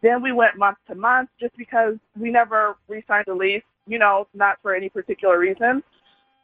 Then 0.01 0.23
we 0.23 0.31
went 0.31 0.57
month 0.57 0.77
to 0.87 0.95
month 0.95 1.29
just 1.39 1.55
because 1.57 1.95
we 2.17 2.31
never 2.31 2.75
re-signed 2.87 3.27
a 3.27 3.33
lease, 3.33 3.63
you 3.85 3.99
know, 3.99 4.27
not 4.33 4.57
for 4.61 4.73
any 4.73 4.89
particular 4.89 5.37
reason. 5.37 5.83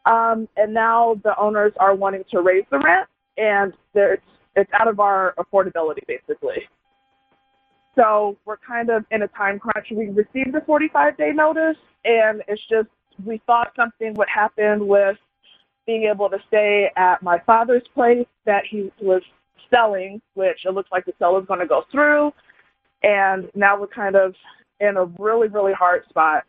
Um, 0.05 0.47
and 0.57 0.73
now 0.73 1.19
the 1.23 1.35
owners 1.39 1.73
are 1.79 1.95
wanting 1.95 2.23
to 2.31 2.41
raise 2.41 2.65
the 2.69 2.79
rent. 2.79 3.07
and 3.37 3.73
there's 3.93 4.19
it's 4.55 4.71
out 4.73 4.87
of 4.87 4.99
our 4.99 5.33
affordability 5.37 6.05
basically. 6.07 6.67
So 7.95 8.37
we're 8.45 8.57
kind 8.57 8.89
of 8.89 9.05
in 9.11 9.23
a 9.23 9.27
time 9.29 9.59
crunch. 9.59 9.87
We 9.91 10.09
received 10.09 10.55
a 10.55 10.61
45 10.61 11.17
day 11.17 11.31
notice, 11.33 11.77
and 12.03 12.41
it's 12.47 12.61
just 12.69 12.89
we 13.25 13.41
thought 13.47 13.71
something 13.75 14.13
would 14.15 14.27
happen 14.27 14.87
with 14.87 15.17
being 15.85 16.03
able 16.03 16.29
to 16.29 16.37
stay 16.47 16.91
at 16.97 17.21
my 17.21 17.39
father's 17.45 17.87
place 17.93 18.25
that 18.45 18.63
he 18.69 18.91
was 19.01 19.21
selling, 19.69 20.21
which 20.33 20.65
it 20.65 20.73
looks 20.73 20.91
like 20.91 21.05
the 21.05 21.13
sale 21.19 21.37
is 21.37 21.45
going 21.45 21.59
to 21.59 21.67
go 21.67 21.83
through. 21.91 22.33
And 23.03 23.49
now 23.55 23.79
we're 23.79 23.87
kind 23.87 24.15
of 24.15 24.33
in 24.79 24.97
a 24.97 25.05
really, 25.19 25.47
really 25.47 25.73
hard 25.73 26.03
spot. 26.09 26.43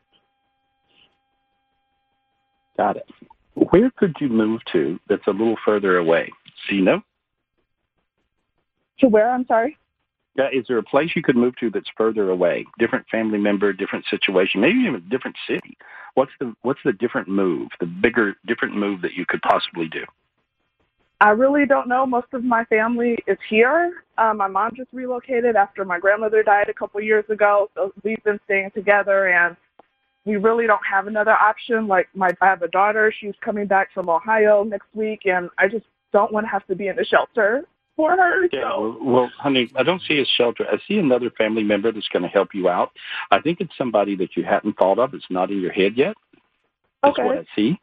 Got 2.76 2.96
it. 2.96 3.08
Where 3.54 3.90
could 3.90 4.16
you 4.20 4.28
move 4.28 4.60
to 4.72 4.98
that's 5.08 5.26
a 5.26 5.30
little 5.30 5.56
further 5.64 5.96
away? 5.96 6.30
Do 6.68 6.76
you 6.76 6.82
know? 6.82 7.00
To 9.00 9.08
where? 9.08 9.30
I'm 9.30 9.46
sorry. 9.46 9.78
Yeah, 10.36 10.48
is 10.52 10.66
there 10.68 10.76
a 10.76 10.82
place 10.82 11.10
you 11.16 11.22
could 11.22 11.36
move 11.36 11.56
to 11.56 11.70
that's 11.70 11.88
further 11.96 12.30
away? 12.30 12.66
Different 12.78 13.06
family 13.08 13.38
member, 13.38 13.72
different 13.72 14.04
situation, 14.10 14.60
maybe 14.60 14.78
even 14.80 14.96
a 14.96 15.00
different 15.00 15.36
city. 15.48 15.78
What's 16.14 16.32
the 16.40 16.54
what's 16.62 16.80
the 16.84 16.92
different 16.92 17.28
move, 17.28 17.68
the 17.80 17.86
bigger 17.86 18.34
different 18.46 18.76
move 18.76 19.00
that 19.02 19.14
you 19.14 19.24
could 19.26 19.40
possibly 19.42 19.88
do? 19.88 20.04
I 21.22 21.30
really 21.30 21.64
don't 21.64 21.88
know. 21.88 22.04
Most 22.04 22.26
of 22.34 22.44
my 22.44 22.64
family 22.66 23.16
is 23.26 23.38
here. 23.48 24.02
Um, 24.18 24.36
my 24.36 24.48
mom 24.48 24.72
just 24.76 24.90
relocated 24.92 25.56
after 25.56 25.82
my 25.86 25.98
grandmother 25.98 26.42
died 26.42 26.68
a 26.68 26.74
couple 26.74 27.00
years 27.00 27.24
ago, 27.30 27.70
so 27.74 27.92
we've 28.04 28.22
been 28.22 28.38
staying 28.44 28.70
together, 28.74 29.28
and 29.28 29.56
we 30.26 30.36
really 30.36 30.66
don't 30.66 30.84
have 30.90 31.06
another 31.06 31.32
option. 31.32 31.86
Like 31.86 32.08
my, 32.14 32.30
I 32.42 32.46
have 32.46 32.60
a 32.60 32.68
daughter; 32.68 33.10
she's 33.18 33.34
coming 33.42 33.66
back 33.66 33.94
from 33.94 34.10
Ohio 34.10 34.62
next 34.64 34.88
week, 34.94 35.20
and 35.24 35.48
I 35.58 35.68
just 35.68 35.86
don't 36.12 36.30
want 36.32 36.44
to 36.44 36.50
have 36.50 36.66
to 36.66 36.74
be 36.74 36.88
in 36.88 36.96
the 36.96 37.04
shelter 37.06 37.64
for 37.96 38.10
her. 38.10 38.44
Yeah, 38.52 38.70
So 38.70 38.98
well, 39.00 39.14
well, 39.14 39.30
honey, 39.38 39.70
I 39.74 39.82
don't 39.82 40.02
see 40.02 40.20
a 40.20 40.24
shelter. 40.24 40.66
I 40.70 40.78
see 40.86 40.98
another 40.98 41.30
family 41.30 41.64
member 41.64 41.90
that's 41.90 42.08
going 42.08 42.22
to 42.22 42.28
help 42.28 42.54
you 42.54 42.68
out. 42.68 42.92
I 43.30 43.40
think 43.40 43.60
it's 43.60 43.76
somebody 43.76 44.14
that 44.16 44.36
you 44.36 44.44
hadn't 44.44 44.76
thought 44.76 44.98
of. 44.98 45.14
It's 45.14 45.26
not 45.30 45.50
in 45.50 45.60
your 45.60 45.72
head 45.72 45.96
yet. 45.96 46.16
That's 47.02 47.18
Okay. 47.18 47.26
what 47.26 47.38
I 47.38 47.46
see. 47.54 47.78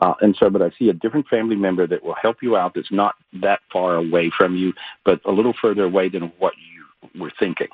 Uh, 0.00 0.14
and 0.20 0.36
so, 0.38 0.48
but 0.48 0.62
I 0.62 0.70
see 0.78 0.88
a 0.90 0.92
different 0.92 1.26
family 1.26 1.56
member 1.56 1.86
that 1.86 2.02
will 2.04 2.14
help 2.14 2.42
you 2.42 2.56
out 2.56 2.74
that's 2.74 2.92
not 2.92 3.16
that 3.40 3.60
far 3.72 3.96
away 3.96 4.30
from 4.36 4.56
you, 4.56 4.72
but 5.04 5.20
a 5.24 5.32
little 5.32 5.54
further 5.60 5.84
away 5.84 6.08
than 6.08 6.32
what 6.38 6.54
you 6.56 7.20
were 7.20 7.32
thinking. 7.38 7.68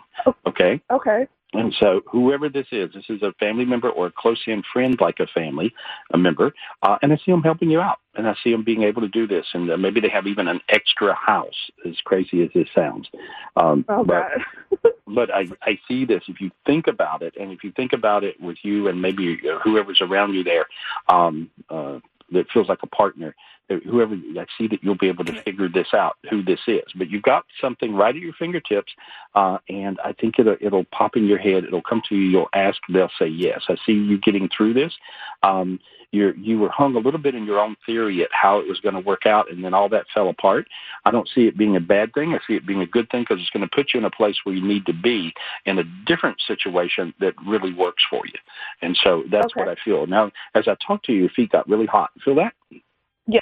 Okay? 0.46 0.80
okay, 0.90 1.26
And 1.54 1.74
so, 1.80 2.02
whoever 2.10 2.48
this 2.48 2.66
is, 2.72 2.92
this 2.92 3.04
is 3.08 3.22
a 3.22 3.32
family 3.38 3.64
member 3.64 3.88
or 3.88 4.08
a 4.08 4.12
close 4.12 4.42
in 4.46 4.62
friend, 4.72 4.96
like 5.00 5.20
a 5.20 5.26
family, 5.28 5.72
a 6.12 6.18
member, 6.18 6.52
uh, 6.82 6.98
and 7.00 7.12
I 7.12 7.16
see 7.16 7.30
them 7.30 7.42
helping 7.42 7.70
you 7.70 7.80
out, 7.80 7.98
and 8.16 8.26
I 8.26 8.34
see 8.42 8.50
them 8.50 8.64
being 8.64 8.82
able 8.82 9.02
to 9.02 9.08
do 9.08 9.26
this, 9.26 9.46
and 9.54 9.70
uh, 9.70 9.76
maybe 9.76 10.00
they 10.00 10.08
have 10.08 10.26
even 10.26 10.48
an 10.48 10.60
extra 10.68 11.14
house. 11.14 11.70
As 11.88 11.94
crazy 12.04 12.42
as 12.42 12.50
this 12.54 12.68
sounds, 12.74 13.08
um, 13.56 13.84
oh 13.88 14.04
but 14.04 14.26
but 15.06 15.32
I, 15.32 15.46
I 15.62 15.78
see 15.86 16.04
this. 16.04 16.24
If 16.28 16.40
you 16.40 16.50
think 16.66 16.88
about 16.88 17.22
it, 17.22 17.34
and 17.38 17.52
if 17.52 17.62
you 17.62 17.70
think 17.72 17.92
about 17.92 18.24
it 18.24 18.40
with 18.40 18.58
you 18.62 18.88
and 18.88 19.00
maybe 19.00 19.40
uh, 19.48 19.60
whoever's 19.60 20.00
around 20.00 20.34
you 20.34 20.42
there, 20.42 20.66
um, 21.08 21.50
uh, 21.70 22.00
that 22.32 22.50
feels 22.52 22.68
like 22.68 22.82
a 22.82 22.88
partner, 22.88 23.34
whoever, 23.68 24.14
I 24.14 24.46
see 24.58 24.68
that 24.68 24.82
you'll 24.82 24.96
be 24.96 25.08
able 25.08 25.24
to 25.24 25.42
figure 25.42 25.68
this 25.68 25.88
out, 25.94 26.16
who 26.30 26.42
this 26.42 26.60
is. 26.66 26.84
But 26.94 27.10
you've 27.10 27.22
got 27.22 27.44
something 27.60 27.94
right 27.94 28.14
at 28.14 28.20
your 28.20 28.34
fingertips, 28.34 28.92
uh, 29.34 29.58
and 29.68 29.98
I 30.04 30.12
think 30.12 30.38
it'll, 30.38 30.56
it'll 30.60 30.84
pop 30.84 31.16
in 31.16 31.26
your 31.26 31.38
head. 31.38 31.64
It'll 31.64 31.82
come 31.82 32.02
to 32.08 32.14
you. 32.14 32.28
You'll 32.28 32.48
ask. 32.54 32.78
They'll 32.88 33.10
say 33.18 33.26
yes. 33.26 33.62
I 33.68 33.76
see 33.86 33.92
you 33.92 34.18
getting 34.18 34.48
through 34.54 34.74
this. 34.74 34.92
Um, 35.42 35.80
you're, 36.10 36.36
you 36.36 36.60
were 36.60 36.68
hung 36.68 36.94
a 36.94 37.00
little 37.00 37.18
bit 37.18 37.34
in 37.34 37.44
your 37.44 37.58
own 37.58 37.74
theory 37.84 38.22
at 38.22 38.28
how 38.30 38.60
it 38.60 38.68
was 38.68 38.78
going 38.80 38.94
to 38.94 39.00
work 39.00 39.26
out, 39.26 39.50
and 39.50 39.64
then 39.64 39.74
all 39.74 39.88
that 39.88 40.06
fell 40.14 40.28
apart. 40.28 40.68
I 41.04 41.10
don't 41.10 41.28
see 41.34 41.46
it 41.46 41.58
being 41.58 41.74
a 41.74 41.80
bad 41.80 42.14
thing. 42.14 42.34
I 42.34 42.38
see 42.46 42.54
it 42.54 42.66
being 42.66 42.82
a 42.82 42.86
good 42.86 43.10
thing 43.10 43.22
because 43.22 43.40
it's 43.40 43.50
going 43.50 43.68
to 43.68 43.74
put 43.74 43.92
you 43.92 43.98
in 43.98 44.04
a 44.04 44.10
place 44.10 44.36
where 44.44 44.54
you 44.54 44.66
need 44.66 44.86
to 44.86 44.92
be 44.92 45.34
in 45.66 45.78
a 45.78 45.84
different 46.06 46.40
situation 46.46 47.12
that 47.18 47.34
really 47.44 47.72
works 47.74 48.04
for 48.08 48.22
you. 48.26 48.38
And 48.80 48.96
so 49.02 49.24
that's 49.28 49.46
Okay. 49.46 49.60
what 49.60 49.68
I 49.68 49.74
feel. 49.84 50.06
Now, 50.06 50.30
as 50.54 50.68
I 50.68 50.76
talk 50.86 51.02
to 51.04 51.12
you, 51.12 51.22
your 51.22 51.30
feet 51.30 51.50
got 51.50 51.68
really 51.68 51.86
hot. 51.86 52.10
Feel 52.24 52.36
that? 52.36 52.54
Yeah, 53.26 53.40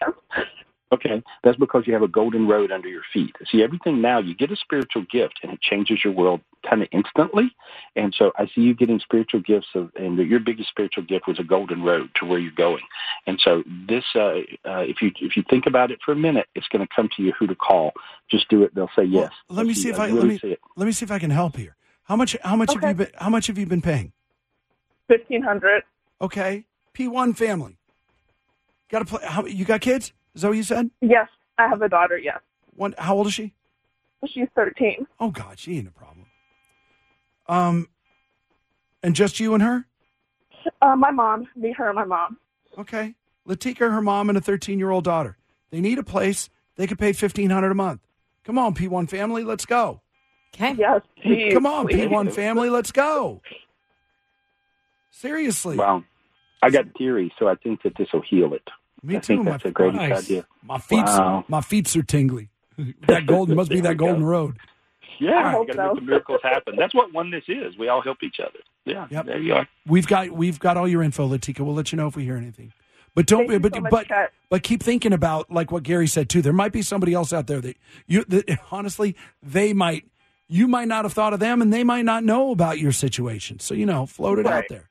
Okay, 0.92 1.22
that's 1.42 1.56
because 1.56 1.84
you 1.86 1.94
have 1.94 2.02
a 2.02 2.08
golden 2.08 2.46
road 2.46 2.70
under 2.70 2.86
your 2.86 3.00
feet. 3.14 3.34
See, 3.50 3.62
everything 3.62 4.02
now, 4.02 4.18
you 4.18 4.34
get 4.34 4.52
a 4.52 4.56
spiritual 4.56 5.06
gift 5.10 5.40
and 5.42 5.50
it 5.50 5.62
changes 5.62 6.00
your 6.04 6.12
world 6.12 6.42
kind 6.68 6.82
of 6.82 6.88
instantly. 6.92 7.50
And 7.96 8.14
so 8.16 8.30
I 8.36 8.44
see 8.54 8.60
you 8.60 8.74
getting 8.74 9.00
spiritual 9.00 9.40
gifts, 9.40 9.68
of, 9.74 9.90
and 9.96 10.18
your 10.18 10.38
biggest 10.38 10.68
spiritual 10.68 11.04
gift 11.04 11.26
was 11.26 11.38
a 11.38 11.44
golden 11.44 11.82
road 11.82 12.10
to 12.16 12.26
where 12.26 12.38
you're 12.38 12.52
going. 12.52 12.82
And 13.26 13.40
so 13.42 13.62
this, 13.88 14.04
uh, 14.14 14.40
uh, 14.68 14.84
if 14.84 15.00
you 15.00 15.12
if 15.22 15.34
you 15.34 15.42
think 15.48 15.64
about 15.66 15.90
it 15.90 15.98
for 16.04 16.12
a 16.12 16.16
minute, 16.16 16.46
it's 16.54 16.68
going 16.68 16.86
to 16.86 16.94
come 16.94 17.08
to 17.16 17.22
you 17.22 17.32
who 17.38 17.46
to 17.46 17.54
call. 17.54 17.92
Just 18.30 18.50
do 18.50 18.62
it; 18.62 18.74
they'll 18.74 18.88
say 18.88 19.06
Well, 19.06 19.22
yes. 19.22 19.32
let 19.48 19.64
me 19.64 19.72
see 19.72 19.88
if 19.88 19.98
I, 19.98 20.08
really 20.08 20.18
let 20.18 20.26
me 20.26 20.38
see 20.38 20.56
let 20.76 20.86
me 20.86 20.92
see 20.92 21.04
if 21.04 21.10
I 21.10 21.18
can 21.18 21.30
help 21.30 21.56
here. 21.56 21.74
How 22.02 22.16
much 22.16 22.36
how 22.42 22.56
much 22.56 22.74
have 22.74 22.82
you 22.82 22.94
been 22.94 23.10
how 23.16 23.30
much 23.30 23.46
have 23.46 23.56
you 23.56 23.64
been 23.64 23.82
paying? 23.82 24.12
fifteen 25.08 25.42
hundred. 25.42 25.84
Okay, 26.20 26.66
P 26.92 27.08
one 27.08 27.32
family. 27.32 27.78
Got 28.92 28.98
to 29.00 29.04
play. 29.06 29.26
How, 29.26 29.44
you 29.46 29.64
got 29.64 29.80
kids? 29.80 30.12
Is 30.34 30.42
that 30.42 30.48
what 30.48 30.56
you 30.56 30.62
said? 30.62 30.90
Yes, 31.00 31.28
I 31.58 31.66
have 31.66 31.82
a 31.82 31.88
daughter. 31.88 32.18
Yes, 32.18 32.40
One. 32.76 32.94
How 32.98 33.16
old 33.16 33.26
is 33.26 33.34
she? 33.34 33.54
she's 34.26 34.48
thirteen. 34.54 35.06
Oh 35.18 35.30
God, 35.30 35.58
she 35.58 35.78
ain't 35.78 35.88
a 35.88 35.90
problem. 35.90 36.26
Um, 37.48 37.88
and 39.02 39.16
just 39.16 39.40
you 39.40 39.54
and 39.54 39.62
her? 39.62 39.86
Uh, 40.80 40.94
my 40.94 41.10
mom, 41.10 41.48
me, 41.56 41.72
her, 41.72 41.88
and 41.88 41.96
my 41.96 42.04
mom. 42.04 42.38
Okay. 42.78 43.14
Latika, 43.48 43.90
her 43.90 44.00
mom, 44.00 44.28
and 44.28 44.38
a 44.38 44.40
13 44.40 44.78
year 44.78 44.90
old 44.90 45.04
daughter. 45.04 45.36
They 45.70 45.80
need 45.80 45.98
a 45.98 46.04
place. 46.04 46.48
They 46.76 46.86
could 46.86 46.98
pay 46.98 47.08
1500 47.08 47.70
a 47.70 47.74
month. 47.74 48.00
Come 48.44 48.58
on, 48.58 48.74
P1 48.74 49.10
family, 49.10 49.42
let's 49.42 49.66
go. 49.66 50.00
Okay. 50.54 50.74
Yes, 50.78 51.00
please, 51.22 51.52
Come 51.52 51.66
on, 51.66 51.86
please. 51.86 52.08
P1 52.08 52.32
family, 52.32 52.70
let's 52.70 52.92
go. 52.92 53.42
Seriously. 55.10 55.76
Well, 55.76 56.04
I 56.62 56.70
got 56.70 56.84
theory, 56.96 57.32
so 57.38 57.48
I 57.48 57.56
think 57.56 57.82
that 57.82 57.96
this 57.96 58.08
will 58.12 58.22
heal 58.22 58.54
it. 58.54 58.68
Me 59.02 59.16
I 59.16 59.18
too. 59.20 59.26
think 59.34 59.44
my, 59.44 59.50
that's 59.52 59.64
a 59.64 59.70
great 59.70 59.94
Nice. 59.94 60.24
idea. 60.24 60.46
my 60.62 60.78
feet 60.78 61.04
Wow. 61.04 61.44
my 61.48 61.60
feet 61.60 61.94
are 61.96 62.02
tingly. 62.02 62.50
that 63.06 63.26
golden 63.26 63.56
must 63.56 63.70
be 63.70 63.80
that 63.80 63.90
we 63.90 63.94
go. 63.96 64.06
golden 64.06 64.24
road. 64.24 64.56
Yeah, 65.18 65.36
I 65.46 65.50
hope 65.52 65.66
got 65.68 65.74
to 65.74 65.78
make 65.82 65.88
so. 65.90 65.94
the 65.96 66.00
miracles 66.00 66.40
happen. 66.42 66.74
That's 66.76 66.94
what 66.94 67.12
oneness 67.12 67.44
is. 67.46 67.76
We 67.78 67.88
all 67.88 68.00
help 68.02 68.18
each 68.22 68.36
other. 68.40 68.58
Yeah, 68.84 69.06
Yep. 69.10 69.26
there 69.26 69.38
you 69.40 69.54
are. 69.54 69.68
We've 69.86 70.06
got 70.06 70.30
we've 70.30 70.58
got 70.58 70.76
all 70.76 70.88
your 70.88 71.02
info, 71.02 71.28
Latika. 71.28 71.60
We'll 71.60 71.74
let 71.74 71.92
you 71.92 71.96
know 71.96 72.06
if 72.08 72.16
we 72.16 72.24
hear 72.24 72.36
anything. 72.36 72.72
But 73.14 73.26
don't 73.26 73.46
Thank 73.46 73.62
but 73.62 73.74
so 73.74 73.80
much, 73.82 73.90
but 73.90 74.08
Kat. 74.08 74.32
but 74.48 74.62
keep 74.62 74.82
thinking 74.82 75.12
about 75.12 75.50
like 75.50 75.70
what 75.70 75.82
Gary 75.82 76.06
said 76.06 76.28
too. 76.28 76.40
There 76.42 76.52
might 76.52 76.72
be 76.72 76.80
somebody 76.82 77.12
else 77.12 77.32
out 77.32 77.46
there 77.46 77.60
that 77.60 77.76
you 78.06 78.24
that 78.28 78.58
honestly 78.70 79.14
they 79.42 79.72
might 79.74 80.06
you 80.48 80.66
might 80.66 80.88
not 80.88 81.04
have 81.04 81.12
thought 81.12 81.32
of 81.34 81.40
them 81.40 81.60
and 81.62 81.72
they 81.72 81.84
might 81.84 82.04
not 82.06 82.24
know 82.24 82.50
about 82.50 82.78
your 82.78 82.92
situation. 82.92 83.58
So 83.60 83.74
you 83.74 83.84
know, 83.86 84.06
float 84.06 84.38
it 84.38 84.46
out 84.46 84.64
there. 84.70 84.88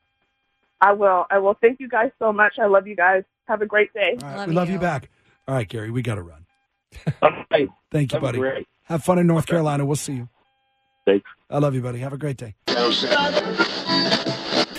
I 0.79 0.93
will. 0.93 1.25
I 1.29 1.39
will. 1.39 1.55
Thank 1.61 1.79
you 1.79 1.87
guys 1.89 2.11
so 2.19 2.31
much. 2.31 2.53
I 2.61 2.67
love 2.67 2.87
you 2.87 2.95
guys. 2.95 3.23
Have 3.51 3.61
a 3.61 3.65
great 3.65 3.93
day. 3.93 4.15
All 4.23 4.29
right, 4.29 4.37
Love 4.37 4.47
we 4.47 4.53
love 4.53 4.67
you 4.69 4.75
you. 4.75 4.79
back. 4.79 5.09
All 5.45 5.53
right, 5.55 5.67
Gary, 5.67 5.91
we 5.91 6.01
got 6.01 6.15
to 6.15 6.21
run. 6.21 6.45
Okay, 7.21 7.67
Thank 7.91 8.13
you, 8.13 8.19
that 8.19 8.21
was 8.21 8.27
buddy. 8.29 8.37
great. 8.39 8.67
Have 8.83 9.03
fun 9.03 9.19
in 9.19 9.27
North 9.27 9.45
Carolina. 9.45 9.85
We'll 9.85 9.97
see 9.97 10.13
you. 10.13 10.29
Thanks. 11.05 11.29
I 11.49 11.57
love 11.57 11.75
you, 11.75 11.81
buddy. 11.81 11.99
Have 11.99 12.13
a 12.13 12.17
great 12.17 12.37
day. 12.37 12.55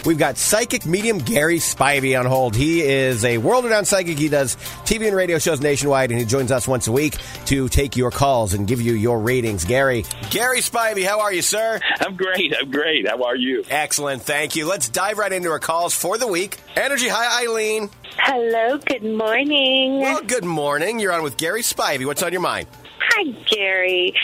We've 0.05 0.19
got 0.19 0.37
psychic 0.37 0.85
medium 0.85 1.19
Gary 1.19 1.59
Spivey 1.59 2.19
on 2.19 2.27
hold. 2.27 2.57
He 2.57 2.81
is 2.81 3.25
a 3.25 3.39
world 3.39 3.65
renowned 3.65 3.87
psychic. 3.87 4.19
He 4.19 4.29
does 4.29 4.57
TV 4.85 5.07
and 5.07 5.15
radio 5.15 5.39
shows 5.39 5.61
nationwide, 5.61 6.11
and 6.11 6.19
he 6.19 6.27
joins 6.27 6.51
us 6.51 6.67
once 6.67 6.89
a 6.89 6.93
week 6.93 7.17
to 7.47 7.69
take 7.69 7.97
your 7.97 8.11
calls 8.11 8.53
and 8.55 8.67
give 8.67 8.81
you 8.81 8.95
your 8.95 9.21
ratings. 9.21 9.65
Gary, 9.65 10.05
Gary 10.31 10.59
Spivey, 10.59 11.05
how 11.05 11.21
are 11.21 11.33
you, 11.33 11.41
sir? 11.43 11.79
I'm 12.01 12.17
great. 12.17 12.53
I'm 12.61 12.71
great. 12.73 13.07
How 13.09 13.23
are 13.23 13.37
you? 13.37 13.63
Excellent, 13.71 14.23
thank 14.23 14.57
you. 14.57 14.67
Let's 14.67 14.89
dive 14.89 15.19
right 15.19 15.33
into 15.33 15.51
our 15.51 15.61
calls 15.61 15.95
for 15.95 16.19
the 16.19 16.27
week. 16.27 16.59
Energy, 16.75 17.07
hi, 17.09 17.45
Eileen. 17.45 17.89
Hello, 18.25 18.79
good 18.79 19.03
morning. 19.03 20.01
Well, 20.01 20.23
good 20.23 20.45
morning. 20.45 21.01
You're 21.01 21.13
on 21.13 21.23
with 21.25 21.37
Gary 21.37 21.63
Spivey. 21.63 22.07
What's 22.07 22.23
on 22.23 22.31
your 22.31 22.41
mind? 22.41 22.69
Hi, 23.01 23.25
Gary. 23.51 24.15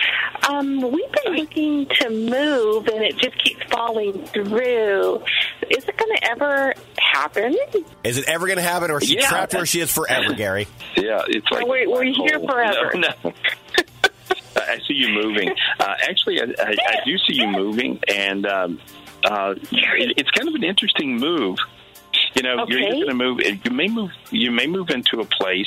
Um, 0.49 0.81
we've 0.81 1.12
been 1.25 1.35
looking 1.35 1.87
to 1.87 2.09
move, 2.11 2.87
and 2.87 3.02
it 3.05 3.17
just 3.19 3.37
keeps 3.43 3.62
falling 3.64 4.25
through. 4.26 5.23
Is 5.69 5.85
it 5.85 5.97
going 5.97 6.17
to 6.17 6.31
ever 6.31 6.75
happen? 6.99 7.57
Is 8.05 8.19
it 8.19 8.28
ever 8.28 8.47
going 8.47 8.59
to 8.59 8.62
happen, 8.62 8.90
or 8.93 8.99
is 9.02 9.09
she 9.09 9.17
Yeah. 9.17 9.28
trapped 9.28 9.55
where 9.55 9.67
she 9.67 9.81
is 9.81 9.93
forever, 9.93 10.33
Gary? 10.33 10.69
Yeah, 10.97 11.23
it's 11.26 11.50
like 11.50 11.67
We're- 11.67 11.85
a 11.85 11.90
we're 11.90 12.05
here 12.05 12.38
forever. 12.38 12.93
No, 12.95 13.09
no. 13.25 13.33
I 14.57 14.73
I 14.75 14.78
see 14.87 14.95
you 14.95 15.09
moving. 15.09 15.50
Uh, 15.81 15.95
actually, 16.09 16.40
I, 16.40 16.45
I, 16.59 16.71
I 16.71 16.97
do 17.05 17.17
see 17.19 17.35
you 17.35 17.49
moving, 17.49 17.99
and 18.09 18.47
um, 18.47 18.81
uh, 19.25 19.55
it, 19.73 20.14
it's 20.17 20.31
kind 20.31 20.49
of 20.49 20.55
an 20.55 20.62
interesting 20.64 21.17
move. 21.17 21.59
You 22.38 22.45
know, 22.45 22.64
you're 22.68 22.78
Okay. 22.85 22.92
going 22.92 23.09
to 23.09 23.14
move. 23.14 23.40
You 23.64 23.71
may 23.73 23.88
move. 23.88 24.11
You 24.30 24.52
may 24.52 24.68
move 24.68 24.90
into 24.90 25.18
a 25.21 25.25
place 25.25 25.66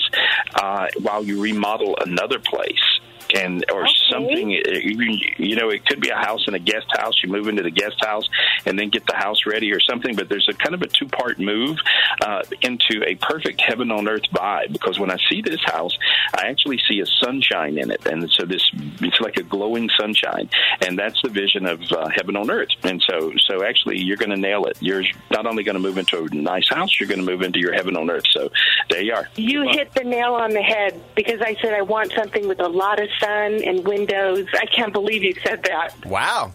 uh, 0.55 0.87
while 1.01 1.21
you 1.21 1.41
remodel 1.41 1.97
another 2.05 2.39
place. 2.39 3.00
And 3.35 3.63
or 3.71 3.87
something. 4.11 4.51
uh, 4.51 4.71
You, 4.71 5.19
you 5.37 5.55
know, 5.55 5.69
it 5.69 5.85
could 5.85 5.99
be 5.99 6.09
a 6.09 6.15
house 6.15 6.45
and 6.47 6.55
a 6.55 6.59
guest 6.59 6.87
house. 6.97 7.15
You 7.23 7.29
move 7.29 7.47
into 7.47 7.63
the 7.63 7.71
guest 7.71 8.03
house 8.03 8.27
and 8.65 8.77
then 8.77 8.89
get 8.89 9.05
the 9.07 9.15
house 9.15 9.45
ready 9.45 9.71
or 9.71 9.79
something. 9.79 10.15
But 10.15 10.29
there's 10.29 10.47
a 10.49 10.53
kind 10.53 10.75
of 10.75 10.81
a 10.81 10.87
two 10.87 11.07
part 11.07 11.39
move 11.39 11.77
uh, 12.21 12.43
into 12.61 13.03
a 13.05 13.15
perfect 13.15 13.61
heaven 13.61 13.91
on 13.91 14.07
earth 14.07 14.29
vibe 14.33 14.73
because 14.73 14.99
when 14.99 15.11
I 15.11 15.17
see 15.29 15.41
this 15.41 15.61
house, 15.65 15.97
I 16.35 16.47
actually 16.47 16.79
see 16.89 16.99
a 16.99 17.05
sunshine 17.23 17.77
in 17.77 17.91
it, 17.91 18.05
and 18.05 18.29
so 18.31 18.45
this 18.45 18.69
it's 19.01 19.19
like 19.19 19.37
a 19.37 19.43
glowing 19.43 19.89
sunshine, 19.99 20.49
and 20.85 20.97
that's 20.97 21.21
the 21.21 21.29
vision 21.29 21.65
of 21.65 21.81
uh, 21.91 22.09
heaven 22.15 22.35
on 22.35 22.49
earth. 22.49 22.69
And 22.83 23.03
so, 23.09 23.31
so 23.37 23.63
actually, 23.63 23.99
you're 23.99 24.17
going 24.17 24.29
to 24.31 24.37
nail 24.37 24.65
it. 24.65 24.77
You're 24.81 25.03
not 25.29 25.45
only 25.45 25.63
going 25.63 25.75
to 25.75 25.79
move 25.81 25.97
into 25.97 26.23
a 26.23 26.35
nice 26.35 26.69
house, 26.69 26.99
you're 26.99 27.09
going 27.09 27.19
to 27.19 27.25
move 27.25 27.41
into 27.41 27.59
your 27.59 27.73
heaven 27.73 27.95
on 27.97 28.09
earth. 28.09 28.25
So 28.31 28.49
there 28.89 29.01
you 29.01 29.13
are. 29.13 29.27
You 29.35 29.67
hit 29.69 29.93
the 29.93 30.03
nail 30.03 30.33
on 30.33 30.51
the 30.51 30.61
head 30.61 31.01
because 31.15 31.41
I 31.41 31.55
said 31.61 31.73
I 31.73 31.81
want 31.81 32.11
something 32.13 32.47
with 32.47 32.59
a 32.59 32.67
lot 32.67 33.01
of 33.01 33.09
sun 33.21 33.63
and 33.63 33.85
windows. 33.87 34.47
I 34.53 34.65
can't 34.65 34.91
believe 34.93 35.23
you 35.23 35.33
said 35.45 35.63
that. 35.63 36.05
Wow. 36.05 36.51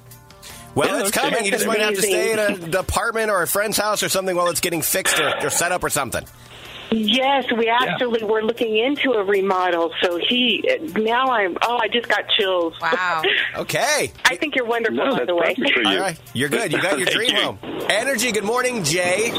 Well, 0.75 0.99
it's 1.07 1.17
okay. 1.17 1.31
coming. 1.31 1.45
You 1.47 1.51
just 1.53 1.65
That's 1.65 1.79
might 1.79 1.83
have 1.83 1.95
to 1.95 2.03
stay 2.03 2.33
in 2.33 2.39
amazing. 2.39 2.65
an 2.65 2.77
apartment 2.77 3.31
or 3.31 3.41
a 3.43 3.47
friend's 3.47 3.79
house 3.79 4.03
or 4.03 4.11
something 4.11 4.37
while 4.37 4.49
it's 4.49 4.61
getting 4.61 4.83
fixed 4.83 5.19
or, 5.19 5.33
or 5.47 5.49
set 5.49 5.73
up 5.73 5.83
or 5.83 5.89
something. 5.89 6.23
Yes, 6.93 7.47
we 7.57 7.69
actually 7.69 8.23
were 8.23 8.43
looking 8.45 8.77
into 8.77 9.11
a 9.13 9.25
remodel. 9.25 9.93
So 10.03 10.19
he 10.19 10.63
now 10.95 11.31
I'm 11.31 11.57
oh 11.63 11.79
I 11.83 11.89
just 11.89 12.07
got 12.09 12.29
chills. 12.39 12.75
Wow. 12.81 13.23
Okay. 13.57 14.13
I 14.25 14.37
think 14.37 14.55
you're 14.55 14.67
wonderful 14.67 14.99
No, 15.05 15.17
by 15.17 15.25
the 15.25 15.35
way. 15.35 15.55
you. 15.57 15.83
All 15.85 15.99
right. 15.99 16.19
You're 16.35 16.49
good. 16.51 16.71
You 16.73 16.81
got 16.81 16.99
your 16.99 17.07
dream 17.11 17.35
you. 17.35 17.43
home. 17.43 17.59
Energy. 17.89 18.31
Good 18.33 18.45
morning, 18.45 18.85
Jay. 18.85 19.31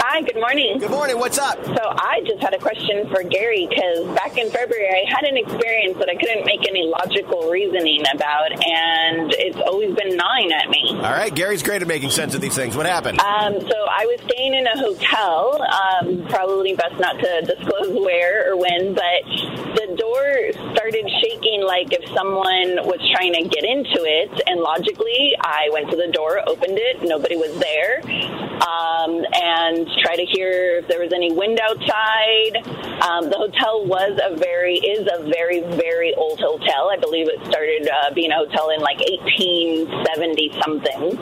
Hi, 0.00 0.20
good 0.22 0.36
morning. 0.36 0.78
Good 0.78 0.92
morning. 0.92 1.18
What's 1.18 1.38
up? 1.38 1.58
So 1.64 1.82
I 1.82 2.22
just 2.24 2.40
had 2.40 2.54
a 2.54 2.58
question 2.58 3.08
for 3.10 3.24
Gary 3.24 3.66
because 3.68 4.06
back 4.14 4.38
in 4.38 4.48
February 4.48 4.88
I 4.88 5.02
had 5.10 5.24
an 5.24 5.36
experience 5.36 5.98
that 5.98 6.08
I 6.08 6.14
couldn't 6.14 6.46
make 6.46 6.68
any 6.68 6.86
logical 6.86 7.50
reasoning 7.50 8.04
about, 8.14 8.52
and 8.52 9.34
it's 9.34 9.58
always 9.66 9.96
been 9.96 10.16
gnawing 10.16 10.52
at 10.52 10.70
me. 10.70 10.94
All 10.94 11.12
right. 11.12 11.34
Gary's 11.34 11.64
great 11.64 11.82
at 11.82 11.88
making 11.88 12.10
sense 12.10 12.34
of 12.34 12.40
these 12.40 12.54
things. 12.54 12.76
What 12.76 12.86
happened? 12.86 13.18
Um, 13.18 13.60
so 13.60 13.86
I 13.90 14.06
was 14.06 14.20
staying 14.30 14.54
in 14.54 14.68
a 14.68 14.78
hotel, 14.78 15.62
um, 15.66 16.26
probably 16.28 16.74
best 16.74 16.94
not 17.00 17.18
to 17.18 17.42
disclose 17.42 17.98
where 17.98 18.52
or 18.52 18.56
when, 18.56 18.94
but 18.94 19.77
door 19.98 20.24
started 20.74 21.04
shaking 21.20 21.62
like 21.62 21.92
if 21.92 22.06
someone 22.14 22.80
was 22.86 23.00
trying 23.12 23.34
to 23.34 23.42
get 23.48 23.64
into 23.64 24.00
it. 24.06 24.30
And 24.46 24.60
logically, 24.60 25.36
I 25.40 25.68
went 25.72 25.90
to 25.90 25.96
the 25.96 26.08
door, 26.12 26.40
opened 26.46 26.78
it, 26.78 27.02
nobody 27.02 27.36
was 27.36 27.52
there, 27.58 28.00
um, 28.62 29.20
and 29.34 29.86
tried 30.02 30.16
to 30.16 30.26
hear 30.26 30.78
if 30.78 30.88
there 30.88 31.00
was 31.00 31.12
any 31.12 31.32
wind 31.32 31.60
outside. 31.60 32.62
Um, 33.02 33.30
the 33.30 33.38
hotel 33.38 33.84
was 33.86 34.18
a 34.22 34.36
very 34.36 34.76
is 34.78 35.06
a 35.06 35.22
very 35.28 35.60
very 35.76 36.14
old 36.14 36.40
hotel. 36.40 36.90
I 36.90 36.96
believe 36.96 37.28
it 37.28 37.44
started 37.46 37.88
uh, 37.88 38.14
being 38.14 38.30
a 38.30 38.36
hotel 38.36 38.70
in 38.70 38.80
like 38.80 38.98
1870 39.00 40.60
something. 40.62 41.18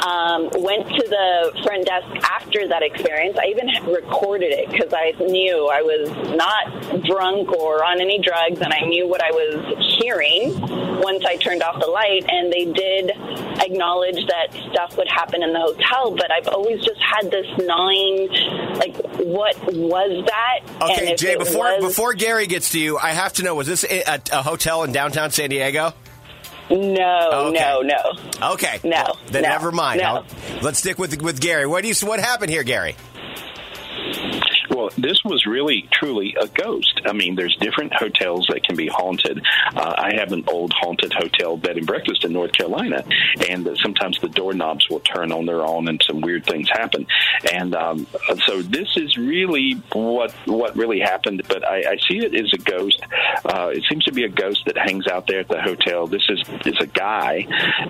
Um, 0.00 0.48
went 0.62 0.88
to 0.88 1.04
the 1.08 1.52
front 1.64 1.86
desk 1.86 2.08
after 2.24 2.66
that 2.68 2.82
experience. 2.82 3.36
I 3.38 3.48
even 3.48 3.68
recorded 3.92 4.52
it 4.52 4.70
because 4.70 4.92
I 4.94 5.12
knew 5.20 5.68
I 5.68 5.82
was 5.82 6.08
not 6.34 7.04
drunk 7.04 7.52
or 7.52 7.84
on 7.84 8.00
any 8.00 8.19
drugs, 8.22 8.60
and 8.60 8.72
I 8.72 8.80
knew 8.86 9.06
what 9.08 9.22
I 9.22 9.30
was 9.30 9.98
hearing 10.00 10.58
once 11.00 11.24
I 11.24 11.36
turned 11.36 11.62
off 11.62 11.80
the 11.80 11.86
light. 11.86 12.24
And 12.28 12.52
they 12.52 12.64
did 12.66 13.10
acknowledge 13.60 14.26
that 14.26 14.48
stuff 14.72 14.96
would 14.96 15.08
happen 15.08 15.42
in 15.42 15.52
the 15.52 15.60
hotel, 15.60 16.12
but 16.16 16.30
I've 16.30 16.48
always 16.48 16.82
just 16.84 17.00
had 17.00 17.30
this 17.30 17.46
gnawing, 17.58 18.28
like, 18.76 18.96
what 19.24 19.56
was 19.72 20.24
that? 20.26 20.90
Okay, 20.90 21.14
Jay. 21.16 21.36
Before 21.36 21.64
was- 21.64 21.84
before 21.84 22.14
Gary 22.14 22.46
gets 22.46 22.70
to 22.72 22.78
you, 22.80 22.98
I 22.98 23.10
have 23.10 23.32
to 23.34 23.42
know: 23.42 23.54
was 23.54 23.66
this 23.66 23.84
a, 23.84 24.02
a, 24.02 24.20
a 24.32 24.42
hotel 24.42 24.82
in 24.84 24.92
downtown 24.92 25.30
San 25.30 25.50
Diego? 25.50 25.92
no, 26.70 27.30
Okay. 27.48 27.58
no, 27.58 27.80
no. 27.82 28.52
Okay. 28.52 28.78
No, 28.84 29.02
Well, 29.04 29.18
then 29.32 29.42
no, 29.42 29.48
never 29.48 29.72
mind. 29.72 30.00
no. 30.00 30.06
I'll- 30.06 30.26
let's 30.62 30.78
stick 30.78 30.98
with 30.98 31.20
with 31.20 31.40
Gary. 31.40 31.66
What 31.66 31.82
do 31.82 31.88
you? 31.88 31.94
What 32.06 32.20
happened 32.20 32.50
here, 32.50 32.62
Gary? 32.62 32.94
Well, 34.80 34.88
this 34.96 35.22
was 35.26 35.44
really, 35.44 35.86
truly 35.92 36.34
a 36.40 36.46
ghost. 36.46 37.02
I 37.04 37.12
mean, 37.12 37.34
there's 37.34 37.54
different 37.56 37.92
hotels 37.92 38.46
that 38.48 38.62
can 38.64 38.76
be 38.76 38.86
haunted. 38.86 39.44
Uh, 39.76 39.94
I 39.98 40.14
have 40.14 40.32
an 40.32 40.42
old 40.48 40.72
haunted 40.72 41.12
hotel 41.12 41.58
bed 41.58 41.76
and 41.76 41.86
breakfast 41.86 42.24
in 42.24 42.32
North 42.32 42.52
Carolina, 42.52 43.04
and 43.50 43.68
sometimes 43.82 44.18
the 44.20 44.30
doorknobs 44.30 44.88
will 44.88 45.00
turn 45.00 45.32
on 45.32 45.44
their 45.44 45.60
own, 45.60 45.86
and 45.88 46.02
some 46.06 46.22
weird 46.22 46.46
things 46.46 46.70
happen. 46.70 47.06
And 47.52 47.74
um, 47.74 48.06
so, 48.46 48.62
this 48.62 48.96
is 48.96 49.18
really 49.18 49.72
what 49.92 50.32
what 50.46 50.74
really 50.76 51.00
happened. 51.00 51.42
But 51.46 51.62
I, 51.62 51.80
I 51.80 51.96
see 52.08 52.24
it 52.24 52.34
as 52.34 52.50
a 52.54 52.58
ghost. 52.58 53.02
Uh, 53.44 53.72
it 53.74 53.84
seems 53.86 54.04
to 54.04 54.12
be 54.12 54.24
a 54.24 54.30
ghost 54.30 54.62
that 54.64 54.78
hangs 54.78 55.06
out 55.08 55.26
there 55.26 55.40
at 55.40 55.48
the 55.48 55.60
hotel. 55.60 56.06
This 56.06 56.24
is 56.30 56.42
is 56.64 56.80
a 56.80 56.86
guy, 56.86 57.46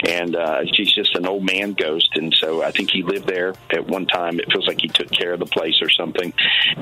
and 0.09 0.35
uh, 0.35 0.63
he's 0.65 0.93
just 0.93 1.15
an 1.15 1.25
old 1.25 1.45
man 1.45 1.75
ghost. 1.75 2.17
And 2.17 2.35
so, 2.35 2.65
I 2.65 2.73
think 2.73 2.91
he 2.91 3.05
lived 3.05 3.29
there 3.29 3.55
at 3.71 3.87
one 3.87 4.07
time. 4.07 4.41
It 4.41 4.51
feels 4.51 4.67
like 4.67 4.81
he 4.81 4.89
took 4.89 5.11
care 5.13 5.35
of 5.35 5.39
the 5.39 5.47
place 5.47 5.81
or 5.81 5.89
something 5.89 6.33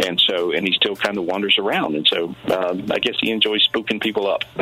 and 0.06 0.20
so 0.20 0.52
and 0.52 0.66
he 0.66 0.72
still 0.74 0.94
kind 0.96 1.18
of 1.18 1.24
wanders 1.24 1.56
around 1.58 1.94
and 1.96 2.06
so 2.06 2.34
um, 2.52 2.84
i 2.90 2.98
guess 2.98 3.14
he 3.20 3.30
enjoys 3.30 3.66
spooking 3.68 4.00
people 4.00 4.28
up 4.28 4.42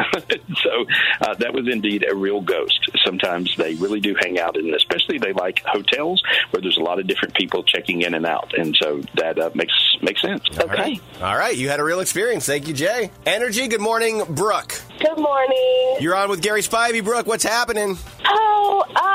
so 0.63 0.87
uh, 1.21 1.35
that 1.35 1.53
was 1.53 1.69
indeed 1.69 2.05
a 2.11 2.15
real 2.15 2.41
ghost 2.41 2.79
sometimes 3.05 3.55
they 3.57 3.75
really 3.75 4.01
do 4.01 4.15
hang 4.21 4.39
out 4.39 4.57
and 4.57 4.75
especially 4.75 5.19
they 5.19 5.33
like 5.33 5.63
hotels 5.67 6.23
where 6.51 6.61
there's 6.61 6.79
a 6.79 6.83
lot 6.83 6.99
of 6.99 7.07
different 7.07 7.35
people 7.35 7.63
checking 7.63 8.03
in 8.03 8.15
and 8.15 8.27
out 8.27 8.53
and 8.57 8.77
so 8.81 9.01
that 9.15 9.39
uh, 9.39 9.51
makes 9.55 9.73
makes 10.03 10.21
sense 10.23 10.43
All 10.59 10.67
right. 10.69 11.01
All 11.23 11.37
right. 11.37 11.57
You 11.57 11.69
had 11.69 11.81
a 11.81 11.85
real 11.85 12.01
experience. 12.01 12.45
Thank 12.47 12.69
you, 12.69 12.75
Jay. 12.75 13.11
Energy. 13.25 13.67
Good 13.69 13.81
morning, 13.81 14.23
Brooke. 14.29 14.81
Good 15.01 15.19
morning. 15.19 15.97
You're 16.01 16.15
on 16.15 16.29
with 16.29 16.43
Gary 16.43 16.61
Spivey. 16.63 17.03
Brooke, 17.03 17.27
what's 17.27 17.45
happening? 17.45 17.97
Oh, 18.25 18.85
um, 18.89 19.06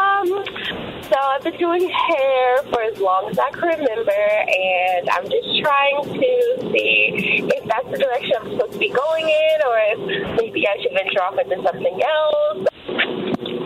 so 1.12 1.20
I've 1.20 1.44
been 1.44 1.58
doing 1.58 1.90
hair 1.90 2.64
for 2.72 2.82
as 2.84 2.98
long 3.00 3.30
as 3.30 3.38
I 3.38 3.52
can 3.52 3.68
remember, 3.68 4.12
and 4.12 5.10
I'm 5.10 5.26
just 5.26 5.62
trying 5.62 6.04
to 6.04 6.72
see 6.72 7.44
if 7.52 7.66
that's 7.66 7.92
the 7.92 7.98
direction 7.98 8.32
I'm 8.40 8.52
supposed 8.52 8.74
to 8.74 8.80
be 8.80 8.90
going 8.90 9.28
in, 9.28 9.58
or 9.68 9.76
if 9.92 10.38
maybe 10.38 10.66
I 10.68 10.82
should 10.82 10.94
venture 10.94 11.22
off 11.22 11.38
into 11.38 11.62
something 11.64 12.02
else. 12.02 12.68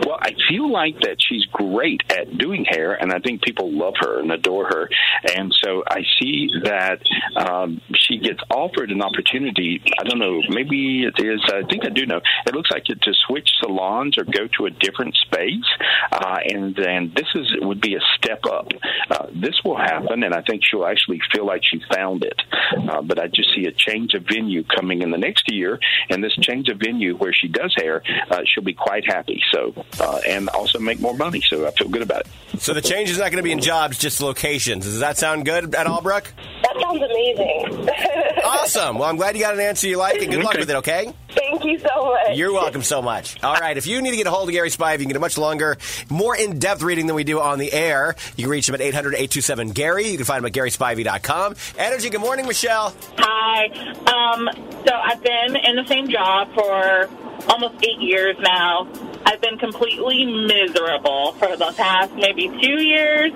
Well, 0.06 0.18
I 0.20 0.34
feel 0.48 0.70
like 0.70 1.00
that 1.00 1.16
she's 1.18 1.44
great 1.52 2.02
at 2.12 2.36
doing 2.36 2.64
hair, 2.64 2.94
and 2.94 3.12
I 3.12 3.18
think 3.20 3.42
people 3.42 3.72
love 3.72 3.94
her 4.00 4.20
and 4.20 4.32
adore 4.32 4.66
her. 4.66 4.88
And 5.36 5.54
so 5.64 5.84
I 5.88 6.02
see 6.20 6.50
that 6.64 7.00
um, 7.36 7.80
she 8.06 8.18
gets 8.18 8.40
offered 8.50 8.90
an 8.90 9.02
opportunity. 9.02 9.82
I 9.98 10.04
don't 10.04 10.18
know, 10.18 10.40
maybe 10.48 11.04
it 11.04 11.14
is, 11.18 11.40
I 11.52 11.62
think 11.68 11.84
I 11.84 11.90
do 11.90 12.06
know. 12.06 12.20
It 12.46 12.54
looks 12.54 12.70
like 12.70 12.88
it 12.88 13.02
to 13.02 13.12
switch 13.26 13.48
salons 13.60 14.18
or 14.18 14.24
go 14.24 14.46
to 14.58 14.66
a 14.66 14.70
different 14.70 15.14
space. 15.16 15.64
Uh, 16.12 16.38
and 16.44 16.74
then 16.76 17.12
this 17.14 17.26
is 17.34 17.46
would 17.60 17.80
be 17.80 17.94
a 17.94 18.00
step 18.16 18.40
up. 18.50 18.68
Uh, 19.10 19.26
this 19.34 19.54
will 19.64 19.76
happen, 19.76 20.22
and 20.22 20.34
I 20.34 20.42
think 20.42 20.62
she'll 20.64 20.86
actually 20.86 21.20
feel 21.32 21.46
like 21.46 21.62
she 21.64 21.80
found 21.92 22.24
it. 22.24 22.40
Uh, 22.88 23.02
but 23.02 23.18
I 23.18 23.26
just 23.26 23.54
see 23.54 23.66
a 23.66 23.72
change 23.72 24.14
of 24.14 24.24
venue 24.24 24.64
coming 24.64 25.02
in 25.02 25.10
the 25.10 25.18
next 25.18 25.50
year, 25.50 25.78
and 26.10 26.22
this 26.22 26.34
change 26.36 26.68
of 26.68 26.78
venue 26.78 27.16
where 27.16 27.32
she 27.32 27.48
does 27.48 27.74
hair, 27.76 28.02
uh, 28.30 28.42
she'll 28.44 28.64
be 28.64 28.74
quite 28.74 29.04
happy. 29.06 29.42
So, 29.52 29.74
uh, 30.00 30.20
and 30.26 30.48
also 30.50 30.78
make 30.78 31.00
more 31.00 31.16
money. 31.16 31.42
So 31.48 31.66
I 31.66 31.70
feel 31.72 31.88
good 31.88 32.02
about 32.02 32.22
it. 32.22 32.60
So 32.60 32.72
the 32.72 32.82
change 32.82 33.10
is 33.10 33.18
not 33.18 33.30
going 33.30 33.38
to 33.38 33.42
be 33.42 33.52
in 33.52 33.60
jobs, 33.60 33.98
just 33.98 34.20
locations. 34.20 34.84
Does 34.84 35.00
that 35.00 35.18
sound 35.18 35.44
good 35.44 35.74
at 35.74 35.86
all, 35.86 36.00
Brooke? 36.00 36.32
That 36.76 36.82
sounds 36.82 37.02
amazing. 37.02 37.88
Awesome. 38.46 38.98
Well, 38.98 39.08
I'm 39.08 39.16
glad 39.16 39.34
you 39.36 39.42
got 39.42 39.54
an 39.54 39.60
answer 39.60 39.88
you 39.88 39.96
like, 39.98 40.20
and 40.22 40.30
good 40.30 40.38
luck 40.42 40.54
Okay. 40.54 40.60
with 40.60 40.70
it. 40.70 40.76
Okay. 40.76 41.12
Thank 41.30 41.64
you 41.64 41.78
so 41.78 41.88
much. 42.12 42.36
You're 42.36 42.52
welcome 42.52 42.82
so 42.82 43.02
much. 43.02 43.42
All 43.42 43.54
right. 43.54 43.76
If 43.76 43.86
you 43.88 44.00
need 44.02 44.10
to 44.12 44.16
get 44.16 44.26
a 44.26 44.30
hold 44.30 44.48
of 44.48 44.52
Gary 44.52 44.70
Spivey, 44.70 44.92
you 44.92 44.98
can 45.00 45.08
get 45.08 45.16
a 45.16 45.20
much 45.20 45.36
longer, 45.36 45.78
more 46.08 46.36
in 46.36 46.58
depth 46.60 46.82
reading 46.82 47.06
than 47.06 47.16
we 47.16 47.24
do 47.24 47.40
on 47.40 47.58
the 47.58 47.72
air. 47.72 48.14
You 48.36 48.44
can 48.44 48.50
reach 48.50 48.68
him 48.68 48.74
at 48.76 48.80
800 48.80 49.14
827 49.14 49.70
Gary. 49.70 50.08
You 50.08 50.16
can 50.16 50.26
find 50.26 50.38
him 50.38 50.46
at 50.46 50.52
GarySpivey.com. 50.52 51.56
Energy. 51.78 52.08
Good 52.10 52.20
morning, 52.20 52.46
Michelle. 52.46 52.94
Hi. 53.18 53.66
Um, 54.06 54.48
so 54.86 54.94
I've 54.94 55.22
been 55.22 55.56
in 55.56 55.76
the 55.76 55.84
same 55.88 56.08
job 56.08 56.52
for 56.54 57.08
almost 57.50 57.82
eight 57.84 58.00
years 58.00 58.36
now. 58.40 58.88
I've 59.24 59.40
been 59.40 59.58
completely 59.58 60.24
miserable 60.24 61.32
for 61.32 61.56
the 61.56 61.72
past 61.76 62.12
maybe 62.14 62.48
two 62.62 62.80
years. 62.82 63.32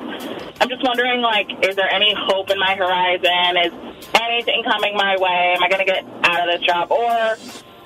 I'm 0.60 0.68
just 0.68 0.82
wondering, 0.84 1.22
like, 1.22 1.48
is 1.66 1.74
there 1.74 1.90
any 1.90 2.14
hope 2.16 2.50
in 2.50 2.58
my 2.58 2.74
horizon? 2.74 3.56
Is 3.64 3.72
anything 4.14 4.62
coming 4.64 4.94
my 4.94 5.16
way? 5.16 5.54
Am 5.56 5.62
I 5.62 5.68
going 5.68 5.84
to 5.84 5.90
get 5.90 6.04
out 6.22 6.46
of 6.46 6.54
this 6.54 6.66
job 6.66 6.90
or 6.92 7.36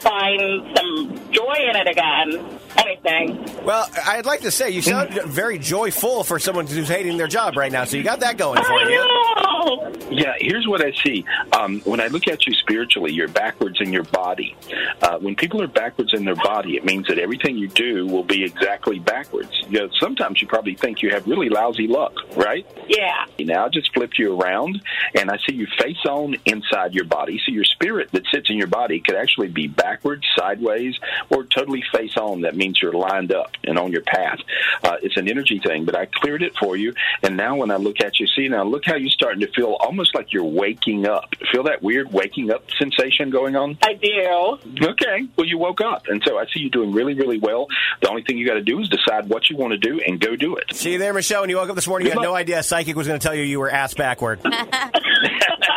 find 0.00 0.76
some 0.76 1.30
joy 1.30 1.54
in 1.70 1.76
it 1.76 1.86
again? 1.88 2.53
Anything. 2.76 3.64
Well, 3.64 3.88
I'd 4.06 4.26
like 4.26 4.40
to 4.40 4.50
say 4.50 4.70
you 4.70 4.82
sound 4.82 5.10
very 5.26 5.58
joyful 5.58 6.24
for 6.24 6.38
someone 6.38 6.66
who's 6.66 6.88
hating 6.88 7.16
their 7.16 7.26
job 7.28 7.56
right 7.56 7.70
now. 7.72 7.84
So 7.84 7.96
you 7.96 8.02
got 8.02 8.20
that 8.20 8.36
going 8.36 8.62
for 8.62 8.80
you. 8.80 9.00
Oh, 9.36 9.92
Yeah, 10.10 10.34
here's 10.38 10.66
what 10.68 10.84
I 10.84 10.92
see. 11.04 11.24
Um, 11.52 11.80
when 11.82 12.00
I 12.00 12.08
look 12.08 12.28
at 12.28 12.46
you 12.46 12.54
spiritually, 12.54 13.12
you're 13.12 13.28
backwards 13.28 13.80
in 13.80 13.92
your 13.92 14.02
body. 14.04 14.56
Uh, 15.02 15.18
when 15.18 15.34
people 15.34 15.62
are 15.62 15.66
backwards 15.68 16.12
in 16.14 16.24
their 16.24 16.34
body, 16.36 16.76
it 16.76 16.84
means 16.84 17.06
that 17.08 17.18
everything 17.18 17.56
you 17.56 17.68
do 17.68 18.06
will 18.06 18.24
be 18.24 18.44
exactly 18.44 18.98
backwards. 18.98 19.50
you 19.68 19.80
know, 19.80 19.88
sometimes 20.00 20.40
you 20.42 20.46
probably 20.48 20.74
think 20.74 21.02
you 21.02 21.10
have 21.10 21.26
really 21.26 21.48
lousy 21.48 21.86
luck, 21.86 22.12
right? 22.36 22.66
Yeah. 22.88 23.24
Now 23.38 23.66
I 23.66 23.68
just 23.68 23.92
flipped 23.94 24.18
you 24.18 24.38
around, 24.40 24.82
and 25.14 25.30
I 25.30 25.38
see 25.48 25.54
you 25.54 25.66
face 25.78 26.04
on 26.08 26.36
inside 26.44 26.94
your 26.94 27.04
body. 27.04 27.40
So 27.44 27.52
your 27.52 27.64
spirit 27.64 28.10
that 28.12 28.22
sits 28.32 28.50
in 28.50 28.56
your 28.56 28.66
body 28.66 29.00
could 29.00 29.16
actually 29.16 29.48
be 29.48 29.68
backwards, 29.68 30.24
sideways, 30.36 30.94
or 31.30 31.44
totally 31.44 31.82
face 31.92 32.16
on. 32.16 32.42
That 32.42 32.56
means 32.56 32.63
you're 32.80 32.92
lined 32.92 33.32
up 33.32 33.50
and 33.64 33.78
on 33.78 33.92
your 33.92 34.02
path. 34.02 34.38
Uh, 34.82 34.96
it's 35.02 35.16
an 35.16 35.28
energy 35.28 35.60
thing, 35.64 35.84
but 35.84 35.96
I 35.96 36.06
cleared 36.06 36.42
it 36.42 36.54
for 36.56 36.76
you. 36.76 36.94
And 37.22 37.36
now 37.36 37.56
when 37.56 37.70
I 37.70 37.76
look 37.76 38.00
at 38.00 38.18
you, 38.18 38.26
see 38.26 38.48
now 38.48 38.64
look 38.64 38.84
how 38.84 38.96
you're 38.96 39.10
starting 39.10 39.40
to 39.40 39.52
feel 39.52 39.76
almost 39.80 40.14
like 40.14 40.32
you're 40.32 40.44
waking 40.44 41.06
up. 41.06 41.34
Feel 41.52 41.64
that 41.64 41.82
weird 41.82 42.12
waking 42.12 42.50
up 42.50 42.64
sensation 42.78 43.30
going 43.30 43.56
on? 43.56 43.78
I 43.82 43.94
do. 43.94 44.58
Okay. 44.86 45.28
Well, 45.36 45.46
you 45.46 45.58
woke 45.58 45.80
up, 45.80 46.06
and 46.08 46.22
so 46.26 46.38
I 46.38 46.46
see 46.46 46.60
you 46.60 46.70
doing 46.70 46.92
really, 46.92 47.14
really 47.14 47.38
well. 47.38 47.66
The 48.00 48.08
only 48.08 48.22
thing 48.22 48.38
you 48.38 48.46
got 48.46 48.54
to 48.54 48.62
do 48.62 48.80
is 48.80 48.88
decide 48.88 49.28
what 49.28 49.50
you 49.50 49.56
want 49.56 49.72
to 49.72 49.78
do 49.78 50.00
and 50.06 50.20
go 50.20 50.36
do 50.36 50.56
it. 50.56 50.74
See 50.74 50.92
you 50.92 50.98
there, 50.98 51.12
Michelle. 51.12 51.42
When 51.42 51.50
you 51.50 51.56
woke 51.56 51.68
up 51.68 51.76
this 51.76 51.86
morning, 51.86 52.06
you 52.06 52.12
Good 52.12 52.20
had 52.20 52.24
no 52.24 52.34
idea 52.34 52.58
a 52.58 52.62
psychic 52.62 52.96
was 52.96 53.06
going 53.06 53.18
to 53.18 53.24
tell 53.24 53.34
you 53.34 53.42
you 53.42 53.60
were 53.60 53.70
ass 53.70 53.94
backward. 53.94 54.40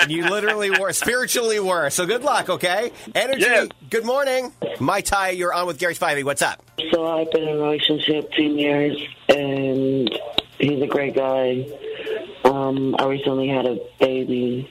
and 0.00 0.10
you 0.10 0.28
literally 0.28 0.70
were, 0.70 0.92
spiritually 0.92 1.60
were. 1.60 1.90
So 1.90 2.06
good 2.06 2.22
luck, 2.22 2.48
okay? 2.48 2.90
Energy, 3.14 3.40
Yes. 3.40 3.68
good 3.90 4.04
morning. 4.04 4.52
My 4.80 5.00
Ty, 5.00 5.30
you're 5.30 5.52
on 5.52 5.66
with 5.66 5.78
Gary 5.78 5.94
Spivey. 5.94 6.24
What's 6.24 6.42
up? 6.42 6.62
So 6.92 7.06
I've 7.06 7.30
been 7.30 7.42
in 7.42 7.48
a 7.56 7.62
relationship 7.62 8.30
10 8.32 8.58
years, 8.58 8.96
and 9.28 10.10
he's 10.58 10.82
a 10.82 10.86
great 10.86 11.14
guy. 11.14 11.66
Um, 12.44 12.94
I 12.98 13.06
recently 13.06 13.48
had 13.48 13.66
a 13.66 13.78
baby, 14.00 14.70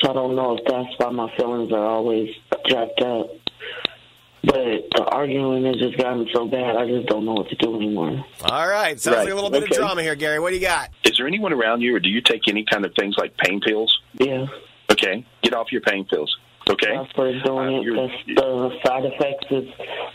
so 0.00 0.10
I 0.10 0.12
don't 0.14 0.36
know 0.36 0.56
if 0.56 0.64
that's 0.66 0.98
why 0.98 1.10
my 1.10 1.34
feelings 1.36 1.72
are 1.72 1.86
always 1.86 2.34
jacked 2.66 3.00
up. 3.00 3.30
But 4.46 4.90
the 4.94 5.04
arguing 5.10 5.64
has 5.64 5.76
just 5.76 5.96
gotten 5.96 6.28
so 6.34 6.46
bad, 6.46 6.76
I 6.76 6.86
just 6.86 7.06
don't 7.06 7.24
know 7.24 7.32
what 7.34 7.48
to 7.48 7.54
do 7.56 7.76
anymore. 7.76 8.24
All 8.44 8.68
right. 8.68 8.98
Sounds 9.00 9.16
Right. 9.16 9.24
like 9.24 9.32
a 9.32 9.34
little 9.34 9.50
bit 9.50 9.62
Okay. 9.64 9.74
of 9.74 9.78
drama 9.78 10.02
here, 10.02 10.14
Gary. 10.14 10.38
What 10.38 10.50
do 10.50 10.56
you 10.56 10.60
got? 10.60 10.90
Is 11.04 11.16
there 11.16 11.26
anyone 11.26 11.52
around 11.52 11.80
you, 11.80 11.94
or 11.94 12.00
do 12.00 12.08
you 12.10 12.20
take 12.20 12.42
any 12.48 12.64
kind 12.64 12.84
of 12.84 12.92
things 12.98 13.14
like 13.18 13.36
pain 13.38 13.60
pills? 13.60 13.96
Yeah, 14.20 14.46
Okay, 14.92 15.24
get 15.42 15.54
off 15.54 15.72
your 15.72 15.80
pain 15.80 16.04
pills. 16.04 16.36
Okay. 16.68 16.94
that's 16.96 17.14
what 17.16 17.24
doing 17.44 17.74
Uh, 17.74 17.78
it. 17.80 17.84
you're- 17.84 18.34
the 18.36 18.78
side 18.86 19.04
effects 19.04 19.46
is 19.50 19.68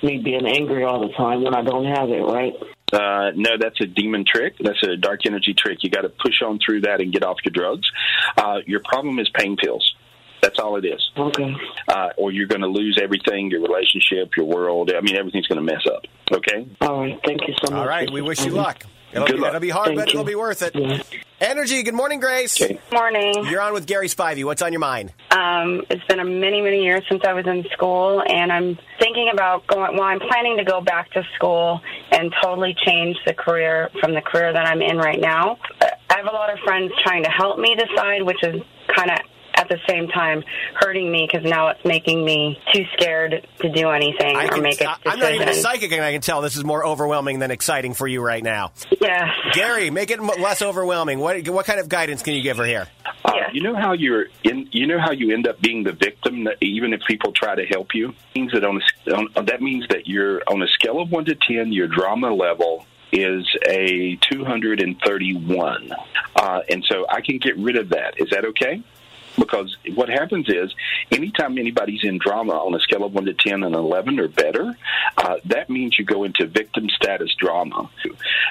me 0.03 0.17
being 0.17 0.45
angry 0.47 0.83
all 0.83 0.99
the 0.99 1.13
time 1.13 1.43
when 1.43 1.53
I 1.55 1.61
don't 1.61 1.85
have 1.85 2.09
it, 2.09 2.21
right? 2.21 2.53
Uh, 2.91 3.31
no, 3.35 3.57
that's 3.59 3.79
a 3.81 3.85
demon 3.85 4.25
trick. 4.25 4.55
That's 4.59 4.81
a 4.83 4.95
dark 4.97 5.25
energy 5.27 5.53
trick. 5.53 5.83
You 5.83 5.91
got 5.91 6.01
to 6.01 6.09
push 6.09 6.41
on 6.41 6.57
through 6.57 6.81
that 6.81 7.01
and 7.01 7.11
get 7.13 7.23
off 7.23 7.37
your 7.45 7.51
drugs. 7.51 7.87
Uh, 8.35 8.61
your 8.65 8.79
problem 8.79 9.19
is 9.19 9.29
pain 9.29 9.57
pills. 9.57 9.93
That's 10.41 10.59
all 10.59 10.77
it 10.77 10.85
is. 10.85 11.11
Okay. 11.17 11.55
Uh, 11.87 12.09
or 12.17 12.31
you're 12.31 12.47
going 12.47 12.61
to 12.61 12.67
lose 12.67 12.99
everything, 13.01 13.51
your 13.51 13.61
relationship, 13.61 14.35
your 14.37 14.45
world. 14.45 14.91
I 14.95 15.01
mean, 15.01 15.15
everything's 15.15 15.47
going 15.47 15.65
to 15.65 15.73
mess 15.73 15.85
up. 15.85 16.03
Okay. 16.31 16.67
All 16.81 17.01
right. 17.01 17.19
Thank 17.25 17.41
you 17.47 17.53
so 17.63 17.71
much. 17.71 17.79
All 17.79 17.87
right. 17.87 18.09
We 18.11 18.21
wish 18.21 18.43
you 18.45 18.51
luck. 18.51 18.83
It'll, 19.11 19.25
Good 19.25 19.37
be, 19.37 19.41
luck. 19.41 19.49
it'll 19.49 19.59
be 19.61 19.69
hard, 19.69 19.87
Thank 19.87 19.99
but 19.99 20.09
it'll 20.09 20.23
be 20.23 20.35
worth 20.35 20.61
it. 20.61 20.75
Yeah. 20.75 21.01
Energy, 21.41 21.81
good 21.81 21.95
morning, 21.95 22.19
Grace. 22.19 22.61
Okay. 22.61 22.79
Morning. 22.91 23.45
You're 23.47 23.61
on 23.61 23.73
with 23.73 23.87
Gary 23.87 24.07
Spivey. 24.07 24.43
What's 24.43 24.61
on 24.61 24.71
your 24.71 24.81
mind? 24.81 25.13
Um, 25.31 25.81
it's 25.89 26.03
been 26.03 26.19
a 26.19 26.25
many, 26.25 26.61
many 26.61 26.83
years 26.83 27.01
since 27.09 27.23
I 27.25 27.33
was 27.33 27.47
in 27.47 27.65
school, 27.71 28.21
and 28.27 28.51
I'm 28.51 28.77
thinking 28.99 29.31
about 29.33 29.65
going. 29.65 29.93
Well, 29.95 30.03
I'm 30.03 30.19
planning 30.19 30.57
to 30.57 30.63
go 30.63 30.79
back 30.81 31.09
to 31.13 31.23
school 31.35 31.81
and 32.11 32.31
totally 32.43 32.75
change 32.85 33.17
the 33.25 33.33
career 33.33 33.89
from 33.99 34.13
the 34.13 34.21
career 34.21 34.53
that 34.53 34.67
I'm 34.67 34.81
in 34.81 34.97
right 34.97 35.19
now. 35.19 35.57
I 35.81 36.17
have 36.17 36.25
a 36.25 36.31
lot 36.35 36.51
of 36.53 36.59
friends 36.59 36.91
trying 37.01 37.23
to 37.23 37.31
help 37.31 37.57
me 37.57 37.75
decide, 37.75 38.21
which 38.21 38.43
is 38.43 38.61
kind 38.95 39.09
of 39.09 39.17
at 39.69 39.77
the 39.77 39.93
same 39.93 40.07
time 40.07 40.43
hurting 40.75 41.11
me 41.11 41.27
because 41.31 41.47
now 41.49 41.67
it's 41.69 41.83
making 41.85 42.23
me 42.23 42.59
too 42.73 42.83
scared 42.93 43.47
to 43.61 43.69
do 43.69 43.89
anything 43.89 44.35
I 44.35 44.45
or 44.45 44.49
can, 44.49 44.63
make 44.63 44.81
a 44.81 44.89
I- 44.89 44.93
decision. 44.95 45.11
I'm 45.11 45.19
not 45.19 45.33
even 45.35 45.49
a 45.49 45.53
psychic, 45.53 45.91
and 45.91 46.01
I 46.03 46.11
can 46.11 46.21
tell 46.21 46.41
this 46.41 46.55
is 46.55 46.63
more 46.63 46.85
overwhelming 46.85 47.39
than 47.39 47.51
exciting 47.51 47.93
for 47.93 48.07
you 48.07 48.21
right 48.21 48.43
now. 48.43 48.71
Yeah. 49.01 49.31
Gary, 49.53 49.89
make 49.89 50.11
it 50.11 50.21
less 50.21 50.61
overwhelming. 50.61 51.19
What 51.19 51.47
what 51.49 51.65
kind 51.65 51.79
of 51.79 51.89
guidance 51.89 52.21
can 52.23 52.33
you 52.33 52.41
give 52.41 52.57
her 52.57 52.65
here? 52.65 52.87
Uh, 53.25 53.31
Yeah. 53.35 53.49
You 53.53 53.61
know 53.63 53.75
how 53.75 53.93
you're 53.93 54.27
in. 54.43 54.67
You 54.71 54.87
know 54.87 54.99
how 54.99 55.11
you 55.11 55.33
end 55.33 55.47
up 55.47 55.59
being 55.59 55.83
the 55.83 55.91
victim, 55.93 56.47
even 56.61 56.93
if 56.93 57.01
people 57.07 57.31
try 57.31 57.55
to 57.55 57.65
help 57.65 57.95
you. 57.95 58.13
Means 58.35 58.51
that 58.53 58.63
on, 58.63 58.79
a, 59.07 59.11
on 59.39 59.45
that 59.45 59.61
means 59.61 59.85
that 59.89 60.07
you're 60.07 60.41
on 60.47 60.61
a 60.61 60.67
scale 60.67 61.01
of 61.01 61.11
one 61.11 61.25
to 61.25 61.35
ten, 61.35 61.71
your 61.73 61.87
drama 61.87 62.33
level 62.33 62.85
is 63.11 63.43
a 63.67 64.17
231, 64.29 65.91
uh, 66.35 66.61
and 66.69 66.85
so 66.87 67.05
I 67.09 67.21
can 67.21 67.39
get 67.39 67.57
rid 67.57 67.75
of 67.77 67.89
that. 67.89 68.15
Is 68.19 68.29
that 68.29 68.45
okay? 68.45 68.83
Because 69.37 69.77
what 69.95 70.09
happens 70.09 70.47
is, 70.49 70.73
anytime 71.11 71.57
anybody's 71.57 72.03
in 72.03 72.17
drama 72.17 72.53
on 72.53 72.73
a 72.73 72.79
scale 72.79 73.03
of 73.03 73.13
1 73.13 73.25
to 73.25 73.33
10 73.33 73.63
and 73.63 73.75
11 73.75 74.19
or 74.19 74.27
better, 74.27 74.75
uh, 75.17 75.35
that 75.45 75.69
means 75.69 75.97
you 75.97 76.05
go 76.05 76.23
into 76.23 76.45
victim 76.45 76.89
status 76.89 77.33
drama. 77.35 77.89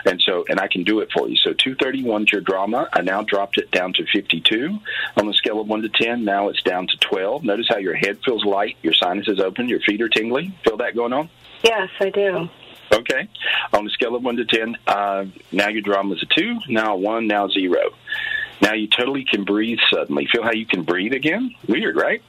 And 0.04 0.20
so, 0.22 0.44
and 0.48 0.60
I 0.60 0.68
can 0.68 0.84
do 0.84 1.00
it 1.00 1.10
for 1.12 1.28
you. 1.28 1.36
So 1.36 1.52
231 1.52 2.22
is 2.22 2.32
your 2.32 2.40
drama. 2.40 2.88
I 2.92 3.02
now 3.02 3.22
dropped 3.22 3.58
it 3.58 3.70
down 3.70 3.92
to 3.94 4.06
52 4.06 4.78
on 5.16 5.26
the 5.26 5.34
scale 5.34 5.60
of 5.60 5.68
1 5.68 5.82
to 5.82 5.88
10. 5.88 6.24
Now 6.24 6.48
it's 6.48 6.62
down 6.62 6.86
to 6.86 6.96
12. 6.98 7.44
Notice 7.44 7.66
how 7.68 7.78
your 7.78 7.94
head 7.94 8.18
feels 8.24 8.44
light, 8.44 8.76
your 8.82 8.94
sinuses 8.94 9.40
open, 9.40 9.68
your 9.68 9.80
feet 9.80 10.00
are 10.00 10.08
tingling. 10.08 10.54
Feel 10.64 10.76
that 10.78 10.94
going 10.94 11.12
on? 11.12 11.28
Yes, 11.62 11.88
I 12.00 12.10
do. 12.10 12.48
Okay. 12.92 13.28
On 13.72 13.86
a 13.86 13.90
scale 13.90 14.14
of 14.14 14.22
1 14.22 14.36
to 14.36 14.44
10, 14.44 14.76
uh, 14.86 15.26
now 15.52 15.68
your 15.68 15.82
drama 15.82 16.14
is 16.14 16.22
a 16.22 16.26
2, 16.26 16.60
now 16.68 16.94
a 16.94 16.96
1, 16.96 17.26
now 17.26 17.48
0. 17.48 17.76
Now 18.60 18.74
you 18.74 18.88
totally 18.88 19.24
can 19.24 19.44
breathe 19.44 19.78
suddenly. 19.92 20.26
Feel 20.30 20.42
how 20.42 20.52
you 20.52 20.66
can 20.66 20.82
breathe 20.82 21.12
again? 21.12 21.54
Weird, 21.68 21.96
right? 21.96 22.22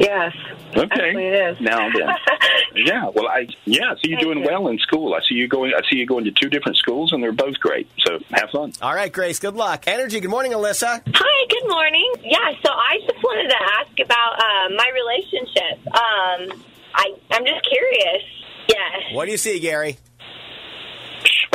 Yes. 0.00 0.34
Okay. 0.76 1.10
It 1.16 1.34
is. 1.56 1.60
Now 1.60 1.88
then. 1.90 2.08
yeah. 2.74 3.08
Well, 3.14 3.26
I 3.26 3.48
yeah. 3.64 3.94
So 3.94 4.00
you're 4.04 4.18
Thank 4.18 4.20
doing 4.20 4.38
you. 4.40 4.46
well 4.46 4.68
in 4.68 4.78
school. 4.78 5.14
I 5.14 5.20
see 5.28 5.34
you 5.34 5.48
going. 5.48 5.72
I 5.74 5.80
see 5.90 5.96
you 5.96 6.06
going 6.06 6.24
to 6.24 6.30
two 6.30 6.48
different 6.48 6.76
schools, 6.76 7.12
and 7.12 7.22
they're 7.22 7.32
both 7.32 7.58
great. 7.58 7.88
So 8.06 8.18
have 8.30 8.50
fun. 8.50 8.72
All 8.82 8.94
right, 8.94 9.12
Grace, 9.12 9.38
good 9.38 9.54
luck. 9.54 9.84
Energy, 9.86 10.20
good 10.20 10.30
morning, 10.30 10.52
Alyssa. 10.52 11.02
Hi, 11.06 11.46
good 11.48 11.68
morning. 11.68 12.12
Yeah, 12.22 12.52
so 12.64 12.70
I 12.70 12.98
just 13.06 13.22
wanted 13.22 13.48
to 13.48 13.56
ask 13.78 13.98
about 14.04 14.38
uh, 14.38 14.68
my 14.76 14.90
relationship. 14.94 15.86
Um, 15.86 16.64
I 16.94 17.14
I'm 17.30 17.44
just 17.46 17.66
curious. 17.68 18.22
Yes. 18.68 19.14
What 19.14 19.24
do 19.24 19.30
you 19.32 19.38
see, 19.38 19.58
Gary? 19.60 19.96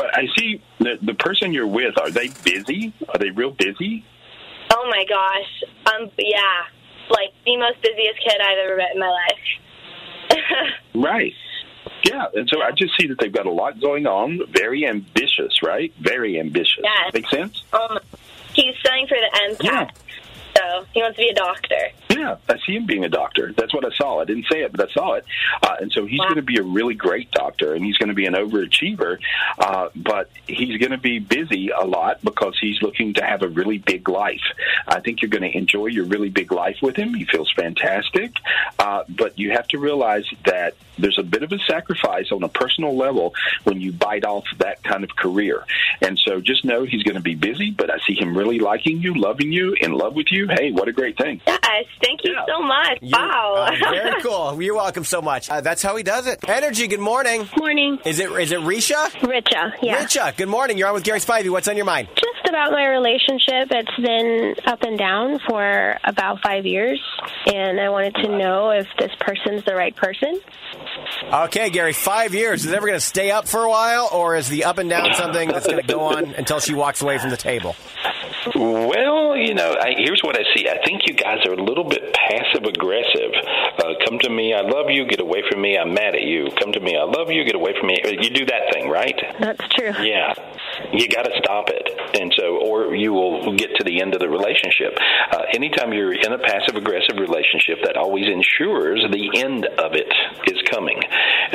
But 0.04 0.18
I 0.18 0.28
see 0.38 0.62
the 0.80 0.98
the 1.02 1.14
person 1.14 1.54
you're 1.54 1.66
with. 1.68 1.98
Are 1.98 2.12
they 2.12 2.28
busy? 2.44 2.92
Are 3.08 3.18
they 3.18 3.30
real 3.30 3.52
busy? 3.52 4.04
Oh 4.70 4.86
my 4.90 5.06
gosh. 5.08 5.64
Um. 5.96 6.10
Yeah. 6.18 6.40
Like 7.10 7.30
the 7.46 7.56
most 7.56 7.82
busiest 7.82 8.20
kid 8.20 8.36
I've 8.42 8.58
ever 8.58 8.76
met 8.76 8.94
in 8.94 9.00
my 9.00 9.10
life. 9.10 10.40
Right. 10.94 11.34
Yeah. 12.06 12.26
And 12.34 12.48
so 12.50 12.62
I 12.62 12.72
just 12.72 12.94
see 13.00 13.08
that 13.08 13.18
they've 13.20 13.32
got 13.32 13.46
a 13.46 13.52
lot 13.52 13.80
going 13.80 14.06
on. 14.08 14.42
Very 14.52 14.86
ambitious, 14.86 15.64
right? 15.64 15.94
Very 16.02 16.38
ambitious. 16.40 16.84
Yes. 16.84 17.14
Make 17.14 17.30
sense? 17.30 17.64
um. 17.72 17.98
He's 18.54 18.76
studying 18.82 19.08
for 19.08 19.16
the 19.18 19.56
MCAT, 19.56 19.64
Yeah. 19.64 19.90
so 20.58 20.86
he 20.94 21.02
wants 21.02 21.18
to 21.18 21.24
be 21.24 21.30
a 21.30 21.34
doctor. 21.34 21.76
Yeah, 22.24 22.38
I 22.48 22.58
see 22.66 22.74
him 22.78 22.86
being 22.86 23.04
a 23.04 23.10
doctor. 23.10 23.52
That's 23.52 23.74
what 23.74 23.84
I 23.84 23.90
saw. 23.98 24.22
I 24.22 24.26
didn't 24.26 24.46
say 24.50 24.62
it, 24.62 24.72
but 24.72 24.90
I 24.90 24.94
saw 24.94 25.14
it. 25.16 25.26
Uh, 25.62 25.76
and 25.82 25.92
so 25.92 26.06
he's 26.06 26.20
Wow. 26.20 26.28
going 26.28 26.36
to 26.38 26.42
be 26.42 26.58
a 26.58 26.64
really 26.64 26.94
great 26.94 27.30
doctor, 27.32 27.74
and 27.74 27.84
he's 27.84 27.98
going 27.98 28.08
to 28.10 28.16
be 28.16 28.26
an 28.26 28.34
overachiever. 28.34 29.18
Uh, 29.60 29.90
but 29.94 30.30
he's 30.48 30.78
going 30.78 30.92
to 30.92 30.98
be 30.98 31.20
busy 31.20 31.70
a 31.70 31.84
lot 31.84 32.22
because 32.24 32.58
he's 32.62 32.82
looking 32.82 33.14
to 33.16 33.24
have 33.26 33.42
a 33.42 33.50
really 33.50 33.78
big 33.78 34.08
life. 34.08 34.42
I 34.88 35.02
think 35.02 35.22
you're 35.22 35.30
going 35.30 35.52
to 35.52 35.58
enjoy 35.58 35.88
your 35.88 36.06
really 36.06 36.30
big 36.30 36.54
life 36.54 36.78
with 36.82 36.96
him. 36.96 37.14
He 37.14 37.26
feels 37.26 37.52
fantastic. 37.52 38.32
Uh, 38.80 39.04
but 39.10 39.38
you 39.38 39.52
have 39.52 39.68
to 39.70 39.78
realize 39.78 40.26
that 40.46 40.76
there's 40.98 41.18
a 41.20 41.24
bit 41.24 41.44
of 41.44 41.52
a 41.52 41.60
sacrifice 41.60 42.32
on 42.32 42.44
a 42.44 42.48
personal 42.48 42.96
level 42.96 43.34
when 43.64 43.82
you 43.82 43.92
bite 43.92 44.24
off 44.26 44.46
that 44.60 44.82
kind 44.84 45.04
of 45.04 45.14
career. 45.16 45.66
And 46.02 46.18
so 46.20 46.40
just 46.40 46.64
know 46.64 46.84
he's 46.86 47.04
going 47.04 47.16
to 47.16 47.22
be 47.22 47.36
busy, 47.36 47.72
but 47.72 47.90
I 47.90 47.98
see 48.06 48.14
him 48.14 48.38
really 48.38 48.60
liking 48.60 49.02
you, 49.02 49.14
loving 49.16 49.52
you, 49.52 49.74
in 49.82 49.92
love 49.92 50.14
with 50.14 50.32
you. 50.32 50.48
Hey, 50.48 50.72
what 50.72 50.88
a 50.88 50.92
great 50.94 51.18
thing. 51.18 51.42
Yes. 51.48 51.86
Thank 52.14 52.26
you 52.26 52.34
Yeah. 52.36 52.46
so 52.48 52.62
much. 52.62 52.98
You- 53.02 53.12
wow. 53.18 53.68
uh, 53.72 53.90
very 53.92 54.22
cool. 54.22 54.62
You're 54.62 54.76
welcome 54.76 55.04
so 55.04 55.22
much. 55.22 55.50
Uh, 55.50 55.62
that's 55.62 55.82
how 55.82 55.96
he 55.96 56.04
does 56.04 56.28
it. 56.28 56.48
Energy, 56.48 56.88
good 56.88 57.00
morning. 57.00 57.50
Morning. 57.58 57.98
Is 58.06 58.20
it 58.20 58.32
is 58.32 58.52
it 58.52 58.60
Risha? 58.60 59.08
Richa, 59.22 59.74
yeah. 59.82 60.04
Richa, 60.04 60.36
good 60.38 60.48
morning. 60.50 60.78
You're 60.78 60.90
on 60.90 60.94
with 60.94 61.04
Gary 61.04 61.20
Spivey. 61.20 61.50
What's 61.50 61.68
on 61.68 61.76
your 61.76 61.86
mind? 61.86 62.08
Just 62.54 62.68
about 62.68 62.72
my 62.72 62.88
relationship. 62.88 63.72
It's 63.72 63.96
been 63.96 64.56
up 64.68 64.84
and 64.84 64.98
down 64.98 65.40
for 65.48 65.98
about 66.04 66.42
five 66.42 66.66
years, 66.66 67.02
and 67.48 67.80
I 67.80 67.90
wanted 67.90 68.16
to 68.16 68.38
know 68.38 68.70
if 68.70 68.86
this 69.00 69.12
person's 69.20 69.64
the 69.66 69.74
right 69.74 69.96
person. 69.96 70.40
Okay, 71.32 71.70
Gary, 71.72 71.94
five 71.94 72.34
years. 72.36 72.64
Is 72.64 72.72
it 72.72 72.76
ever 72.76 72.86
going 72.86 73.00
to 73.00 73.06
stay 73.06 73.32
up 73.32 73.48
for 73.48 73.64
a 73.64 73.70
while, 73.70 74.10
or 74.14 74.36
is 74.36 74.50
the 74.50 74.66
up 74.66 74.78
and 74.78 74.90
down 74.90 75.14
something 75.16 75.50
that's 75.50 75.66
going 75.66 75.82
to 75.82 75.88
go 75.88 76.02
on 76.02 76.36
until 76.36 76.60
she 76.60 76.76
walks 76.76 77.02
away 77.02 77.18
from 77.18 77.32
the 77.32 77.38
table? 77.38 77.76
Well, 78.56 79.36
you 79.38 79.54
know, 79.54 79.76
I, 79.80 79.94
here's 79.98 80.22
what 80.22 80.38
I 80.38 80.44
see. 80.56 80.68
I 80.68 80.78
think 80.86 81.08
you 81.08 81.14
guys 81.16 81.40
are 81.48 81.54
a 81.54 81.64
little 81.64 81.86
bit 81.86 82.14
passive 82.14 82.66
aggressive. 82.66 83.23
Come 84.14 84.20
to 84.20 84.30
me, 84.30 84.54
I 84.54 84.62
love 84.62 84.92
you. 84.92 85.08
Get 85.08 85.22
away 85.22 85.42
from 85.50 85.64
me, 85.64 85.76
I'm 85.76 85.92
mad 85.92 86.14
at 86.14 86.22
you. 86.22 86.48
Come 86.62 86.72
to 86.74 86.80
me, 86.80 86.96
I 86.96 87.04
love 87.04 87.32
you. 87.32 87.44
Get 87.46 87.56
away 87.56 87.74
from 87.80 87.88
me. 87.88 87.98
You 88.06 88.30
do 88.30 88.46
that 88.46 88.72
thing, 88.72 88.88
right? 88.88 89.20
That's 89.40 89.68
true. 89.70 89.90
Yeah, 90.06 90.36
you 90.94 91.08
got 91.08 91.24
to 91.24 91.32
stop 91.42 91.70
it, 91.70 92.22
and 92.22 92.32
so, 92.38 92.62
or 92.62 92.94
you 92.94 93.12
will 93.12 93.56
get 93.56 93.74
to 93.78 93.84
the 93.84 94.04
end 94.04 94.14
of 94.14 94.20
the 94.20 94.30
relationship. 94.30 94.94
Uh, 95.32 95.50
anytime 95.56 95.94
you're 95.94 96.14
in 96.14 96.32
a 96.32 96.38
passive 96.38 96.76
aggressive 96.76 97.18
relationship, 97.18 97.80
that 97.86 97.98
always 97.98 98.28
ensures 98.28 99.02
the 99.10 99.42
end 99.42 99.66
of 99.66 99.94
it 99.98 100.14
is 100.46 100.62
coming, 100.70 101.02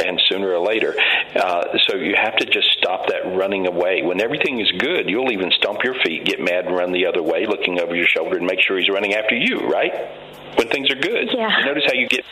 and 0.05 0.21
sooner 0.29 0.51
or 0.51 0.59
later. 0.59 0.97
Uh, 1.37 1.62
so 1.87 1.94
you 1.94 2.16
have 2.21 2.35
to 2.38 2.47
just 2.47 2.66
stop 2.77 3.07
that 3.07 3.38
running 3.38 3.68
away. 3.68 4.03
When 4.03 4.21
everything 4.21 4.59
is 4.59 4.73
good, 4.79 5.09
you'll 5.09 5.31
even 5.31 5.53
stomp 5.62 5.85
your 5.85 5.94
feet, 6.03 6.25
get 6.25 6.40
mad, 6.40 6.66
and 6.66 6.75
run 6.75 6.90
the 6.90 7.07
other 7.07 7.23
way, 7.23 7.47
looking 7.47 7.79
over 7.81 7.94
your 7.94 8.09
shoulder 8.09 8.37
and 8.37 8.47
make 8.47 8.59
sure 8.66 8.77
he's 8.77 8.90
running 8.90 9.14
after 9.14 9.37
you, 9.37 9.61
right? 9.71 9.94
When 10.57 10.66
things 10.71 10.90
are 10.90 10.97
good. 10.97 11.29
Yeah. 11.33 11.61
You 11.61 11.66
notice 11.66 11.85
how 11.87 11.94
you 11.94 12.09
get, 12.09 12.25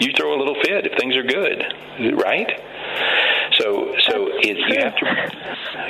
you 0.00 0.12
throw 0.16 0.34
a 0.34 0.38
little 0.38 0.54
fit 0.54 0.86
if 0.86 0.98
things 0.98 1.16
are 1.16 1.22
good, 1.22 1.62
right? 2.22 2.48
So, 3.72 3.94
so 4.10 4.16
you 4.42 4.78
have 4.80 4.96
to, 4.96 5.06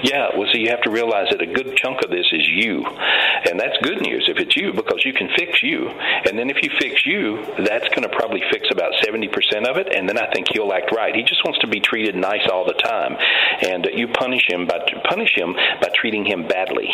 yeah. 0.04 0.28
Well, 0.36 0.46
so 0.52 0.58
you 0.58 0.70
have 0.70 0.82
to 0.82 0.90
realize 0.90 1.28
that 1.30 1.42
a 1.42 1.46
good 1.46 1.76
chunk 1.76 2.02
of 2.04 2.10
this 2.10 2.26
is 2.32 2.46
you, 2.46 2.84
and 2.86 3.58
that's 3.58 3.76
good 3.82 4.00
news 4.02 4.28
if 4.28 4.38
it's 4.38 4.56
you 4.56 4.72
because 4.72 5.02
you 5.04 5.12
can 5.12 5.28
fix 5.36 5.62
you. 5.62 5.88
And 5.88 6.38
then 6.38 6.50
if 6.50 6.62
you 6.62 6.70
fix 6.78 7.04
you, 7.06 7.44
that's 7.58 7.88
going 7.90 8.02
to 8.02 8.08
probably 8.08 8.42
fix 8.50 8.68
about 8.70 8.92
seventy 9.02 9.28
percent 9.28 9.66
of 9.66 9.76
it, 9.76 9.94
and 9.94 10.08
then 10.08 10.18
I 10.18 10.30
think 10.32 10.48
he'll 10.52 10.72
act 10.72 10.92
right. 10.94 11.14
He 11.14 11.22
just 11.22 11.44
wants 11.44 11.58
to 11.60 11.66
be 11.66 11.80
treated 11.80 12.14
nice 12.14 12.46
all 12.52 12.64
the 12.64 12.78
time, 12.78 13.16
and 13.62 13.88
you 13.94 14.08
punish 14.08 14.46
him 14.48 14.66
by 14.66 14.78
punish 15.08 15.34
him 15.34 15.54
by 15.54 15.90
treating 15.94 16.24
him 16.24 16.46
badly. 16.46 16.88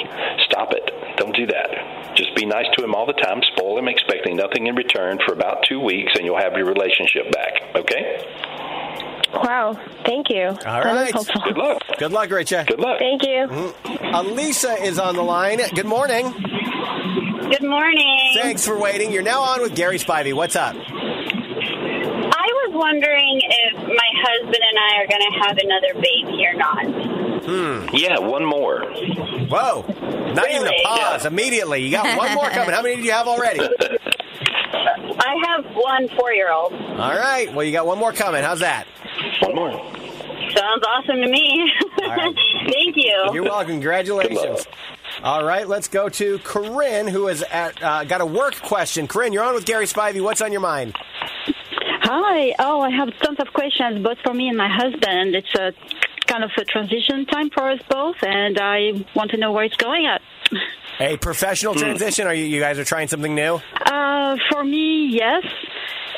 Stop 0.48 0.72
it. 0.72 0.88
Don't 1.16 1.34
do 1.34 1.46
that. 1.46 2.16
Just 2.16 2.34
be 2.34 2.46
nice 2.46 2.66
to 2.76 2.84
him 2.84 2.94
all 2.94 3.06
the 3.06 3.12
time. 3.12 3.42
Spoil 3.54 3.78
him, 3.78 3.88
expecting 3.88 4.36
nothing 4.36 4.66
in 4.66 4.74
return 4.74 5.18
for 5.26 5.32
about 5.32 5.64
two 5.68 5.80
weeks, 5.80 6.12
and 6.16 6.24
you'll 6.24 6.40
have 6.40 6.54
your 6.56 6.66
relationship 6.66 7.30
back. 7.32 7.76
Okay. 7.76 8.67
Wow. 9.32 9.78
Thank 10.04 10.30
you. 10.30 10.46
All 10.48 10.54
That 10.54 10.84
right. 10.84 11.12
Good 11.12 11.56
luck. 11.56 11.82
Good 11.98 12.12
luck, 12.12 12.28
Richa. 12.30 12.66
Good 12.66 12.80
luck. 12.80 12.98
Thank 12.98 13.22
you. 13.24 13.46
Alisa 14.12 14.80
is 14.82 14.98
on 14.98 15.14
the 15.16 15.22
line. 15.22 15.60
Good 15.74 15.86
morning. 15.86 16.32
Good 16.32 17.62
morning. 17.62 18.18
Thanks 18.34 18.64
for 18.66 18.78
waiting. 18.78 19.12
You're 19.12 19.22
now 19.22 19.40
on 19.42 19.60
with 19.62 19.74
Gary 19.74 19.98
Spivey. 19.98 20.32
What's 20.34 20.56
up? 20.56 20.74
I 20.76 22.46
was 22.66 22.72
wondering 22.74 23.40
if 23.44 23.74
my 23.76 24.10
husband 24.22 24.56
and 24.56 24.78
I 24.78 24.96
are 25.02 25.06
going 25.06 25.22
to 25.22 25.38
have 25.46 25.58
another 25.58 25.94
baby 25.94 26.46
or 26.46 26.54
not. 26.54 26.86
Hmm. 27.44 27.94
Yeah, 27.96 28.18
one 28.18 28.44
more. 28.44 28.80
Whoa. 29.48 29.84
Not 30.34 30.50
even 30.50 30.62
a 30.66 30.70
Really? 30.70 30.82
pause. 30.84 31.24
Immediately. 31.26 31.82
You 31.82 31.90
got 31.90 32.16
one 32.18 32.34
more 32.34 32.50
coming. 32.50 32.74
How 32.74 32.82
many 32.82 32.96
do 32.96 33.02
you 33.02 33.12
have 33.12 33.26
already? 33.28 33.60
I 33.60 35.34
have 35.46 35.64
one 35.74 36.08
four-year-old. 36.08 36.72
All 36.72 37.16
right. 37.16 37.52
Well, 37.52 37.64
you 37.64 37.72
got 37.72 37.86
one 37.86 37.98
more 37.98 38.12
coming. 38.12 38.42
How's 38.42 38.60
that? 38.60 38.86
One 39.40 39.54
more. 39.54 39.70
Sounds 40.56 40.82
awesome 40.86 41.16
to 41.16 41.28
me. 41.28 41.70
Thank 41.98 42.96
you. 42.96 43.30
You're 43.32 43.44
welcome. 43.44 43.72
Congratulations. 43.72 44.66
All 45.22 45.44
right, 45.44 45.66
let's 45.66 45.88
go 45.88 46.08
to 46.08 46.38
Corinne, 46.38 47.08
who 47.08 47.26
has 47.26 47.42
uh, 47.42 48.04
got 48.04 48.20
a 48.20 48.26
work 48.26 48.60
question. 48.62 49.08
Corinne, 49.08 49.32
you're 49.32 49.42
on 49.42 49.54
with 49.54 49.64
Gary 49.64 49.86
Spivey. 49.86 50.22
What's 50.22 50.40
on 50.40 50.52
your 50.52 50.60
mind? 50.60 50.96
Hi. 52.02 52.54
Oh, 52.58 52.80
I 52.80 52.90
have 52.90 53.10
tons 53.20 53.38
of 53.40 53.52
questions, 53.52 54.02
both 54.02 54.18
for 54.24 54.32
me 54.32 54.48
and 54.48 54.56
my 54.56 54.68
husband. 54.68 55.34
It's 55.34 55.54
a 55.54 55.72
kind 56.26 56.44
of 56.44 56.50
a 56.56 56.64
transition 56.64 57.26
time 57.26 57.50
for 57.50 57.68
us 57.70 57.80
both, 57.90 58.16
and 58.22 58.58
I 58.58 59.04
want 59.14 59.30
to 59.32 59.36
know 59.36 59.52
where 59.52 59.64
it's 59.64 59.76
going 59.76 60.06
at. 60.06 60.22
A 61.00 61.16
professional 61.16 61.74
transition? 61.74 62.26
Are 62.26 62.34
you, 62.34 62.44
you 62.44 62.60
guys 62.60 62.78
are 62.78 62.84
trying 62.84 63.08
something 63.08 63.34
new? 63.34 63.60
Uh, 63.86 64.36
for 64.50 64.64
me, 64.64 65.08
yes, 65.10 65.44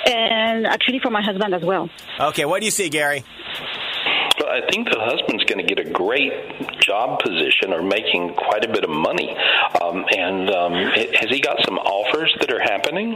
and 0.07 0.67
actually 0.67 0.99
for 0.99 1.11
my 1.11 1.23
husband 1.23 1.55
as 1.55 1.63
well. 1.63 1.89
Okay, 2.19 2.45
what 2.45 2.61
do 2.61 2.67
you 2.67 2.71
see, 2.71 2.89
Gary? 2.89 3.25
I 4.51 4.61
think 4.71 4.91
the 4.91 4.99
husband's 4.99 5.45
going 5.45 5.65
to 5.65 5.75
get 5.75 5.85
a 5.85 5.89
great 5.91 6.33
job 6.81 7.21
position 7.21 7.73
or 7.73 7.83
making 7.83 8.35
quite 8.35 8.65
a 8.65 8.69
bit 8.69 8.85
of 8.85 8.91
money. 8.91 9.31
Um, 9.81 10.05
and 10.17 10.51
um, 10.51 10.73
has 10.73 11.31
he 11.31 11.41
got 11.41 11.59
some 11.65 11.79
offers 11.79 12.35
that 12.41 12.53
are 12.53 12.61
happening? 12.61 13.15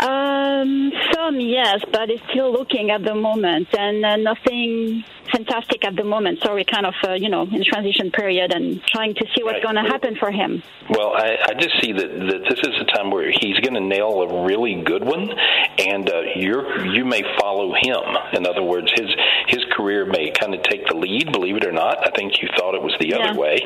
Um, 0.00 0.92
some 1.14 1.40
yes, 1.40 1.80
but 1.92 2.10
it's 2.10 2.22
still 2.30 2.52
looking 2.52 2.90
at 2.90 3.04
the 3.04 3.14
moment, 3.14 3.68
and 3.78 4.04
uh, 4.04 4.16
nothing 4.16 5.04
fantastic 5.30 5.84
at 5.84 5.94
the 5.96 6.04
moment. 6.04 6.40
So 6.42 6.54
we're 6.54 6.64
kind 6.64 6.86
of, 6.86 6.94
uh, 7.06 7.12
you 7.12 7.28
know, 7.28 7.42
in 7.42 7.62
transition 7.64 8.10
period 8.10 8.52
and 8.52 8.82
trying 8.84 9.14
to 9.14 9.24
see 9.36 9.42
what's 9.44 9.52
Right. 9.52 9.62
going 9.62 9.76
to 9.76 9.82
happen 9.82 10.16
for 10.16 10.30
him. 10.30 10.62
Well, 10.88 11.12
I, 11.14 11.36
I 11.50 11.54
just 11.54 11.80
see 11.82 11.92
that, 11.92 12.08
that 12.08 12.42
this 12.48 12.58
is 12.60 12.80
a 12.80 12.84
time 12.96 13.10
where 13.10 13.30
he's 13.30 13.58
going 13.60 13.74
to 13.74 13.80
nail 13.80 14.22
a 14.22 14.46
really 14.46 14.82
good 14.82 15.04
one, 15.04 15.30
and 15.78 16.08
uh, 16.08 16.22
you're 16.36 16.86
you 16.86 17.04
may 17.04 17.22
follow 17.38 17.72
him. 17.74 18.02
In 18.32 18.46
other 18.46 18.62
words, 18.62 18.90
his 18.96 19.08
his 19.48 19.64
career 19.76 20.06
may 20.06 20.30
kind 20.30 20.54
of 20.54 20.62
take 20.62 20.71
the 20.88 20.96
lead. 20.96 21.32
Believe 21.32 21.56
it 21.56 21.64
or 21.64 21.72
not, 21.72 21.98
I 22.06 22.10
think 22.16 22.40
you 22.40 22.48
thought 22.56 22.74
it 22.74 22.82
was 22.82 22.94
the 23.00 23.08
Yeah. 23.08 23.18
other 23.18 23.38
way, 23.38 23.58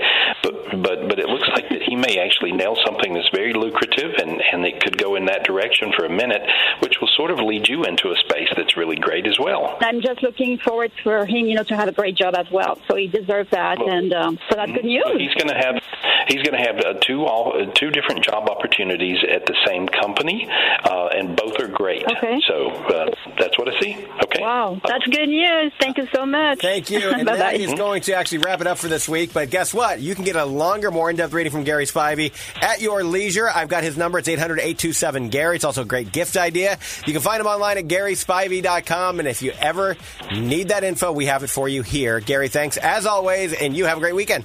but 0.43 0.55
but 0.83 1.09
but 1.09 1.19
it 1.19 1.29
looks 1.29 1.49
like 1.49 1.69
that 1.71 1.83
he 1.83 1.97
may 1.97 2.19
actually 2.19 2.53
nail 2.53 2.77
something 2.85 3.15
that's 3.15 3.29
very 3.35 3.53
lucrative, 3.53 4.15
and 4.19 4.43
and 4.53 4.65
it 4.67 4.81
could 4.83 4.99
go 4.99 5.15
in 5.15 5.27
that 5.27 5.45
direction 5.45 5.93
for 5.97 6.05
a 6.05 6.11
minute, 6.11 6.43
which 6.81 6.95
will 7.01 7.09
sort 7.17 7.31
of 7.31 7.39
lead 7.39 7.69
you 7.69 7.85
into 7.85 8.11
a 8.11 8.17
space 8.17 8.49
that's 8.57 8.77
really 8.77 8.97
great 8.97 9.27
as 9.27 9.39
well. 9.39 9.77
I'm 9.81 10.01
just 10.01 10.23
looking 10.23 10.59
forward 10.59 10.93
for 11.03 11.25
him, 11.27 11.47
you 11.47 11.55
know, 11.55 11.63
to 11.65 11.77
have 11.77 11.89
a 11.89 11.93
great 11.93 12.17
job 12.17 12.35
as 12.37 12.51
well. 12.51 12.79
So 12.89 12.97
he 12.97 13.07
deserves 13.07 13.51
that, 13.51 13.81
and 13.81 14.13
um, 14.13 14.39
so 14.49 14.57
that's 14.57 14.73
good 14.73 14.85
news. 14.85 15.03
Well, 15.07 15.19
he's 15.19 15.35
going 15.35 15.49
to 15.49 15.55
have 15.57 15.83
he's 16.29 16.43
going 16.43 16.59
to 16.61 16.67
have 16.67 16.79
uh, 16.79 16.95
two 17.01 17.25
all 17.25 17.55
uh, 17.57 17.67
two 17.73 17.91
different 17.91 18.25
job 18.25 18.49
opportunities 18.49 19.19
at 19.31 19.47
the 19.47 19.57
same 19.67 19.87
company, 19.87 20.49
uh, 20.85 21.09
and 21.15 21.37
both 21.37 21.59
are 21.61 21.69
great. 21.69 22.05
Okay. 22.17 22.41
So 22.47 22.69
uh, 22.71 23.11
that's 23.39 23.57
what 23.59 23.69
I 23.75 23.81
see. 23.81 23.95
Okay. 24.25 24.41
Wow, 24.43 24.81
that's 24.87 25.07
good 25.07 25.29
news. 25.29 25.73
Thank 25.81 25.99
you 25.99 26.09
so 26.15 26.27
much. 26.27 26.61
Thank 26.61 26.91
you. 26.91 26.96
And 27.17 27.27
bye 27.27 27.37
that 27.37 27.55
is 27.55 27.75
going 27.75 28.03
to 28.03 28.15
actually 28.15 28.39
wrap 28.39 28.61
it 28.61 28.67
up 28.67 28.79
for 28.79 28.89
this 28.89 29.09
week. 29.09 29.33
But 29.33 29.51
guess 29.51 29.73
what? 29.73 30.01
You 30.01 30.15
can 30.15 30.25
get 30.25 30.37
a 30.37 30.45
longer, 30.45 30.91
more 30.91 31.11
in 31.11 31.17
depth 31.17 31.33
reading 31.33 31.53
from 31.53 31.65
Gary 31.65 31.87
Spivey 31.87 32.33
at 32.63 32.81
your 32.81 33.05
leisure. 33.05 33.49
I've 33.49 33.69
got 33.69 33.85
his 33.85 33.97
number. 33.97 34.19
It's 34.19 34.29
800 34.29 34.59
827 34.59 35.29
Gary. 35.29 35.57
It's 35.57 35.65
also 35.65 35.83
a 35.83 35.87
great 35.87 36.13
gift 36.13 36.37
idea. 36.37 36.79
You 37.07 37.13
can 37.13 37.23
find 37.23 37.41
him 37.41 37.47
online 37.47 37.79
at 37.79 37.85
GarySpivey.com. 37.85 39.19
And 39.19 39.29
if 39.29 39.43
you 39.43 39.53
ever 39.53 39.97
need 40.35 40.69
that 40.69 40.85
info, 40.85 41.13
we 41.13 41.27
have 41.27 41.43
it 41.43 41.51
for 41.51 41.69
you 41.69 41.83
here. 41.83 42.21
Gary, 42.21 42.49
thanks 42.49 42.77
as 42.77 43.07
always. 43.07 43.53
And 43.53 43.77
you 43.77 43.87
have 43.87 43.99
a 43.99 44.01
great 44.01 44.15
weekend. 44.15 44.45